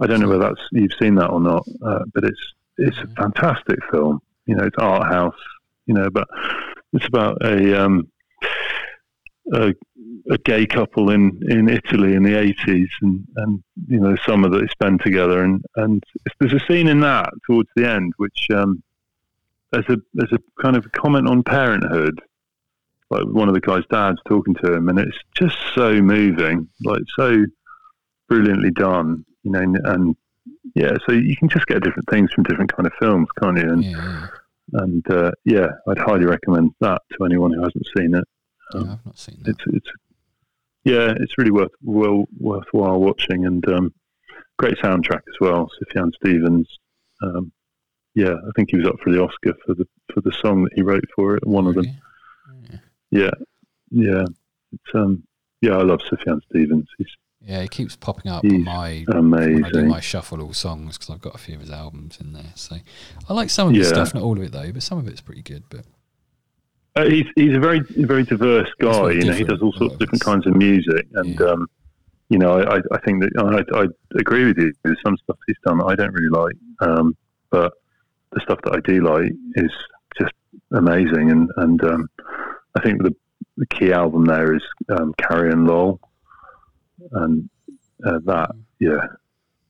[0.00, 3.06] i don't know whether that's you've seen that or not uh, but it's it's a
[3.16, 4.20] fantastic film.
[4.46, 5.38] You know it's art house
[5.86, 6.28] you know but
[6.92, 8.10] it's about a um,
[9.52, 9.74] a,
[10.30, 14.48] a gay couple in, in Italy in the 80s and, and you know the summer
[14.48, 15.42] that they spend together.
[15.42, 16.02] And, and
[16.38, 18.82] there's a scene in that towards the end which um,
[19.72, 22.20] there's a there's a kind of comment on parenthood
[23.10, 27.02] like one of the guy's dads talking to him and it's just so moving like
[27.18, 27.44] so
[28.28, 30.16] brilliantly done you know and, and
[30.74, 33.70] yeah so you can just get different things from different kind of films can't you
[33.70, 34.26] and, yeah, yeah.
[34.82, 38.24] and uh, yeah I'd highly recommend that to anyone who hasn't seen it
[38.74, 39.50] Yeah, Um, I've not seen that.
[39.50, 39.86] it's it's
[40.84, 43.94] yeah, it's really worth well worthwhile watching and um,
[44.58, 45.70] great soundtrack as well.
[45.80, 46.68] Sufjan Stevens,
[47.22, 47.50] um,
[48.14, 50.74] yeah, I think he was up for the Oscar for the for the song that
[50.74, 51.46] he wrote for it.
[51.46, 51.86] One of them?
[53.14, 53.30] Yeah.
[53.90, 54.24] yeah, yeah,
[54.72, 55.22] it's um,
[55.60, 56.88] yeah, I love Sufjan Stevens.
[56.98, 57.06] He's
[57.40, 61.10] Yeah, he keeps popping up on my when I do my shuffle all songs because
[61.14, 62.52] I've got a few of his albums in there.
[62.56, 62.76] So
[63.28, 63.94] I like some of his Yeah.
[63.94, 65.62] stuff, not all of it though, but some of it's pretty good.
[65.70, 65.84] But
[66.96, 69.10] Uh, he's he's a very very diverse guy.
[69.12, 71.46] You know, he does all sorts of of different kinds of music, and Yeah.
[71.46, 71.66] um,
[72.30, 73.86] you know, I, I think that I, I
[74.18, 74.72] agree with you.
[74.82, 77.16] There's some stuff he's done that I don't really like, um,
[77.50, 77.72] but
[78.32, 79.72] the stuff that I do like is
[80.18, 80.32] just
[80.72, 81.30] amazing.
[81.30, 82.08] And and um,
[82.76, 83.14] I think the,
[83.56, 86.00] the key album there is um, Carrie & Lowell,
[87.12, 87.48] and
[88.04, 88.50] uh, that
[88.80, 89.06] yeah,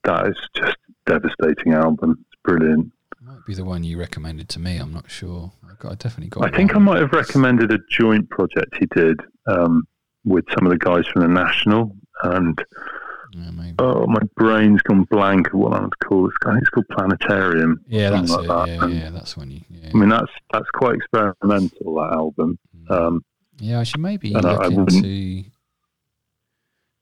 [0.05, 0.77] that is just
[1.07, 2.25] a devastating album.
[2.27, 2.93] It's brilliant.
[3.13, 4.79] it might be the one you recommended to me.
[4.79, 5.53] I'm not sure.
[5.69, 6.53] I've got, I definitely got.
[6.53, 9.87] I think I might have recommended a joint project he did um,
[10.25, 12.59] with some of the guys from the National, and
[13.33, 16.57] Yeah, oh, my brain's gone blank of what I want to call this guy.
[16.59, 17.85] It's called Planetarium.
[17.89, 18.55] Yeah, that's something it.
[18.55, 18.69] that.
[18.69, 19.61] Yeah, And, yeah, that's when you.
[19.69, 19.91] Yeah.
[19.93, 21.95] I mean, that's that's quite experimental.
[21.95, 22.59] That album.
[22.89, 23.25] Um,
[23.59, 25.45] Yeah, I should maybe And I- look I into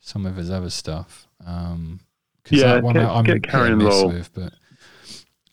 [0.01, 1.27] some of his other stuff.
[1.47, 2.01] Um
[2.45, 4.09] 'cause Yeah, that one get- I- I'm get Carrie & Lowell.
[4.09, 4.53] with, but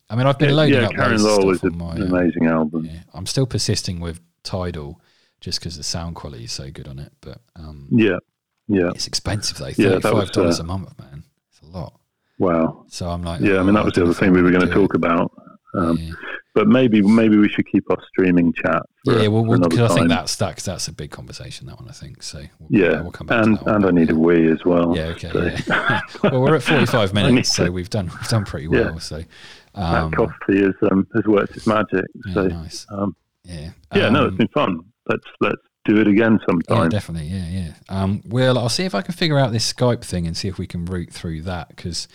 [0.10, 1.78] I mean, I've been yeah, loading yeah, up Carrie & Lowell is stuff a- on
[1.80, 1.96] my.
[1.96, 2.86] an uh, amazing album.
[2.86, 5.00] yeah, I'm still persisting with Tidal,
[5.40, 7.14] just because the sound quality is so good on it.
[7.22, 8.18] But um, Yeah,
[8.68, 8.90] yeah.
[8.96, 9.72] it's expensive though.
[9.72, 11.24] Thirty-five was, dollars uh, a month, man.
[11.52, 12.00] It's a lot.
[12.40, 12.86] Wow.
[12.88, 14.68] So I'm like, Yeah, I mean oh, that was the other thing we were going
[14.68, 15.32] to talk about.
[15.76, 16.14] Um, yeah.
[16.56, 18.82] But maybe maybe we should keep our streaming chat.
[19.06, 21.68] For, yeah, well, well because I think that's that, 'cause that's a big conversation.
[21.68, 22.24] That one, I think.
[22.24, 24.96] So we'll, yeah, we'll come back and that and I need a wee as well.
[24.98, 25.32] Yeah, okay.
[25.32, 26.02] so- Yeah.
[26.24, 28.86] well, we're at 45 minutes, so we've done we've done pretty Yeah.
[28.90, 29.00] well.
[29.00, 29.24] So,
[29.76, 32.06] that um, coffee has um, has worked its magic.
[32.26, 32.86] yeah, so nice.
[32.90, 34.80] um, Yeah, yeah, no, it's been fun.
[35.08, 36.90] Let's let's do it again yeah, sometime.
[36.90, 37.28] definitely.
[37.30, 37.74] Yeah, yeah.
[37.90, 40.58] Um, well, I'll see if I can figure out this Skype thing and see if
[40.58, 42.08] we can route through that because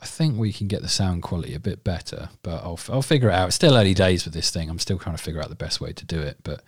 [0.00, 2.28] I think we can get the sound quality a bit better.
[2.42, 3.48] But I'll I'll figure it out.
[3.48, 4.70] It's still early days with this thing.
[4.70, 6.38] I'm still trying to figure out the best way to do it.
[6.44, 6.62] But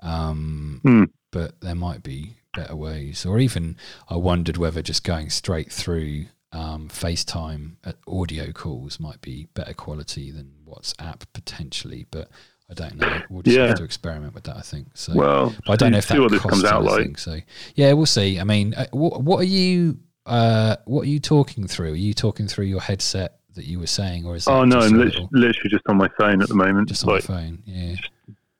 [0.00, 1.04] um, Hmm.
[1.32, 3.24] but there might be better ways.
[3.26, 3.76] Or even
[4.08, 9.74] I wondered whether just going straight through um, FaceTime at audio calls might be better
[9.74, 12.06] quality than WhatsApp potentially.
[12.10, 12.28] But
[12.70, 13.22] I don't know.
[13.28, 13.66] We'll just Yeah.
[13.68, 14.56] have to experiment with that.
[14.56, 15.14] I think so.
[15.14, 17.18] well, But I don't know if that what this costs comes out anything, like.
[17.18, 17.38] So
[17.74, 18.38] yeah, we'll see.
[18.38, 19.98] I mean, uh, what, what are you?
[20.26, 21.92] Uh, what are you talking through?
[21.92, 24.92] Are you talking through your headset that you were saying, or is Oh no, I'm
[24.92, 26.88] little- literally just on my phone at the moment.
[26.88, 27.62] just on like, the phone?
[27.66, 27.94] Yeah,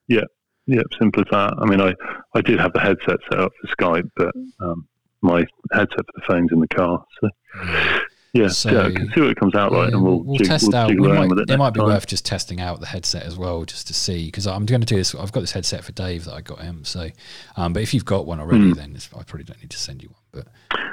[0.08, 0.20] yeah,
[0.66, 0.82] yeah.
[0.98, 1.54] simple as that.
[1.58, 1.94] I mean, I
[2.34, 4.86] I did have the headset set up for Skype, but um,
[5.22, 7.02] my headset for the phone's in the car.
[7.20, 7.28] So
[7.64, 7.98] yeah.
[8.34, 10.68] yeah, So- yeah, can see what it comes out like, and we'll, we'll jig- test
[10.68, 10.90] we'll out.
[10.90, 11.50] We might, it.
[11.50, 11.88] it might be time.
[11.88, 14.26] worth just testing out the headset as well, just to see.
[14.26, 15.14] Because I'm going to do this.
[15.14, 16.84] I've got this headset for Dave that I got him.
[16.84, 17.08] So,
[17.56, 18.72] um, but if you've got one already, Hmm.
[18.72, 20.18] then it's, I probably don't need to send you one.
[20.34, 20.46] But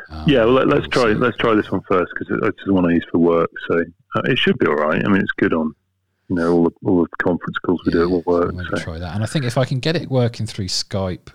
[0.10, 2.86] um, Yeah, well, let, let's try let's try this one first because it's the one
[2.86, 3.50] I use for work.
[3.68, 3.80] So
[4.16, 5.02] uh, it should be all right.
[5.04, 5.74] I mean, it's good on
[6.30, 8.54] you know all the, all the conference calls we do Yeah, at will work.
[8.70, 8.78] So.
[8.78, 9.16] try that.
[9.16, 11.30] And I think if I can get it working through Skype,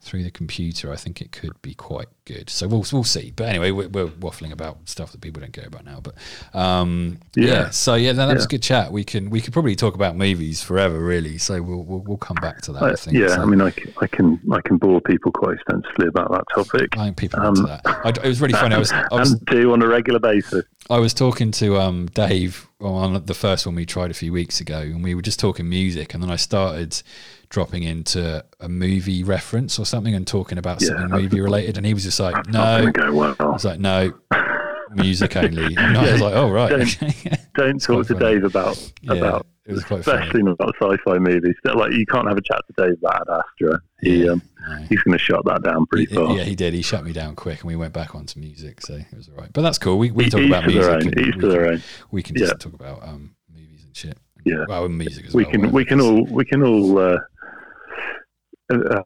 [0.00, 2.48] through the computer, I think it could be quite good.
[2.50, 3.32] So we'll we'll see.
[3.34, 6.00] But anyway, we're, we're waffling about stuff that people don't care about now.
[6.00, 6.14] But
[6.58, 7.46] um, yeah.
[7.46, 7.70] Yeah.
[7.70, 8.92] So yeah, no, that was a good chat.
[8.92, 11.38] We can we could probably talk about movies forever, really.
[11.38, 12.82] So we'll we'll, we'll come back to that.
[12.82, 13.16] I Uh, think.
[13.16, 13.70] yeah, So I mean, I
[14.06, 17.62] can I can bore people quite extensively about that topic, I think people um, into
[17.62, 17.82] that.
[17.86, 18.74] I, it was really funny.
[18.74, 20.64] I was I was and do on a regular basis.
[20.90, 24.60] I was talking to um, Dave on the first one we tried a few weeks
[24.60, 27.02] ago, and we were just talking music, and then I started
[27.50, 31.86] dropping into a movie reference or something and talking about Yeah, something movie related, and
[31.86, 33.36] he was just like, "No," go well.
[33.40, 34.12] I was like, "No,
[34.94, 38.34] music only." And I was like, "Oh right, Don't- okay." Don't talk to funny.
[38.34, 40.18] Dave about Yeah, about it was quite funny.
[40.22, 41.54] especially not about sci-fi movies.
[41.64, 43.80] Like you can't have a chat to Dave about Astra.
[44.00, 44.76] He Yeah, um, no.
[44.88, 46.36] he's going to shut that down pretty He- fast.
[46.36, 46.72] yeah, he did.
[46.74, 49.34] He shut me down quick, and we went back onto music, so it was all
[49.36, 49.52] right.
[49.52, 49.98] But that's cool.
[49.98, 50.82] We we talk about music.
[50.82, 51.02] their own.
[51.02, 51.82] and Each we to can-.
[52.12, 52.58] We can just Yeah.
[52.58, 54.16] talk about um, movies and shit.
[54.44, 54.64] Yeah.
[54.68, 55.50] well, music as well we well.
[55.68, 57.18] can we can all we can all uh,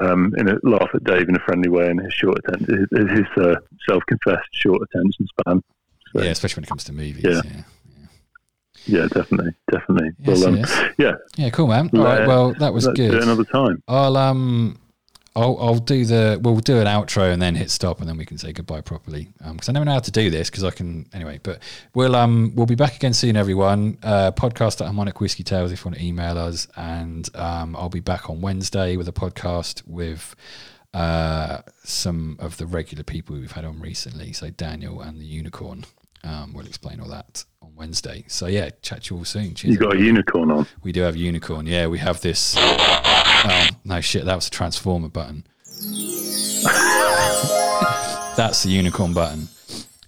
[0.00, 3.10] um, in a, laugh at Dave in a friendly way and his short attention his,
[3.10, 3.56] his uh,
[3.88, 5.62] self-confessed short attention span.
[6.12, 7.24] So, yeah, especially when it comes to movies.
[7.24, 7.40] Yeah.
[7.44, 7.62] Yeah,
[8.86, 10.10] yeah, definitely, definitely.
[10.18, 10.90] Yes, well, um, yes.
[10.98, 11.90] yeah, yeah, cool, man.
[11.94, 13.22] All right, well, that was let's do it good.
[13.22, 13.82] another time.
[13.86, 14.78] I'll um,
[15.34, 18.26] I'll I'll do the we'll do an outro and then hit stop and then we
[18.26, 19.28] can say goodbye properly.
[19.42, 21.40] Um, because I never know how to do this because I can anyway.
[21.42, 21.62] But
[21.94, 23.98] we'll um we'll be back again soon, everyone.
[24.02, 27.88] Uh, podcast at Harmonic Whiskey Tales if you want to email us, and um I'll
[27.88, 30.36] be back on Wednesday with a podcast with
[30.92, 34.32] uh some of the regular people we've had on recently.
[34.32, 35.84] So Daniel and the Unicorn.
[36.24, 38.24] Um, we'll explain all that on Wednesday.
[38.28, 39.54] So yeah, chat to you all soon.
[39.54, 39.72] Cheers.
[39.74, 40.66] You got a unicorn on.
[40.82, 41.66] We do have unicorn.
[41.66, 42.54] Yeah, we have this.
[43.44, 45.44] Oh, no shit, that was a transformer button.
[48.36, 49.48] That's the unicorn button.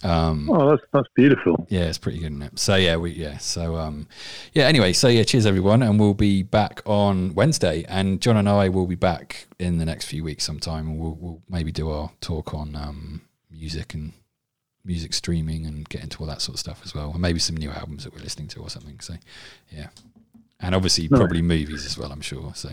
[0.03, 1.65] Um, Oh, that's that's beautiful.
[1.69, 2.59] yeah, it's pretty good, isn't it?
[2.59, 3.37] So yeah, we yeah.
[3.39, 4.07] So um,
[4.53, 4.65] yeah.
[4.65, 7.85] Anyway, so yeah, cheers everyone, and we'll be back on Wednesday.
[7.87, 11.17] And John and I will be back in the next few weeks sometime, and we'll,
[11.19, 13.21] we'll maybe do our talk on um,
[13.51, 14.13] music and
[14.83, 17.57] music streaming and get into all that sort of stuff as well, and maybe some
[17.57, 18.99] new albums that we're listening to or something.
[18.99, 19.15] So
[19.71, 19.87] yeah,
[20.59, 21.19] and obviously Nice.
[21.19, 22.11] probably movies as well.
[22.11, 22.51] I'm sure.
[22.55, 22.69] So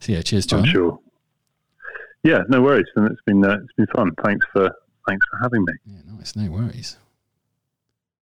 [0.00, 0.60] so yeah, cheers, John.
[0.60, 0.98] I'm sure.
[2.22, 4.12] Yeah, no worries, and it's been uh, it's been fun.
[4.24, 4.70] Thanks for
[5.08, 5.72] thanks for having me.
[5.86, 6.36] Yeah, nice.
[6.36, 6.96] No worries.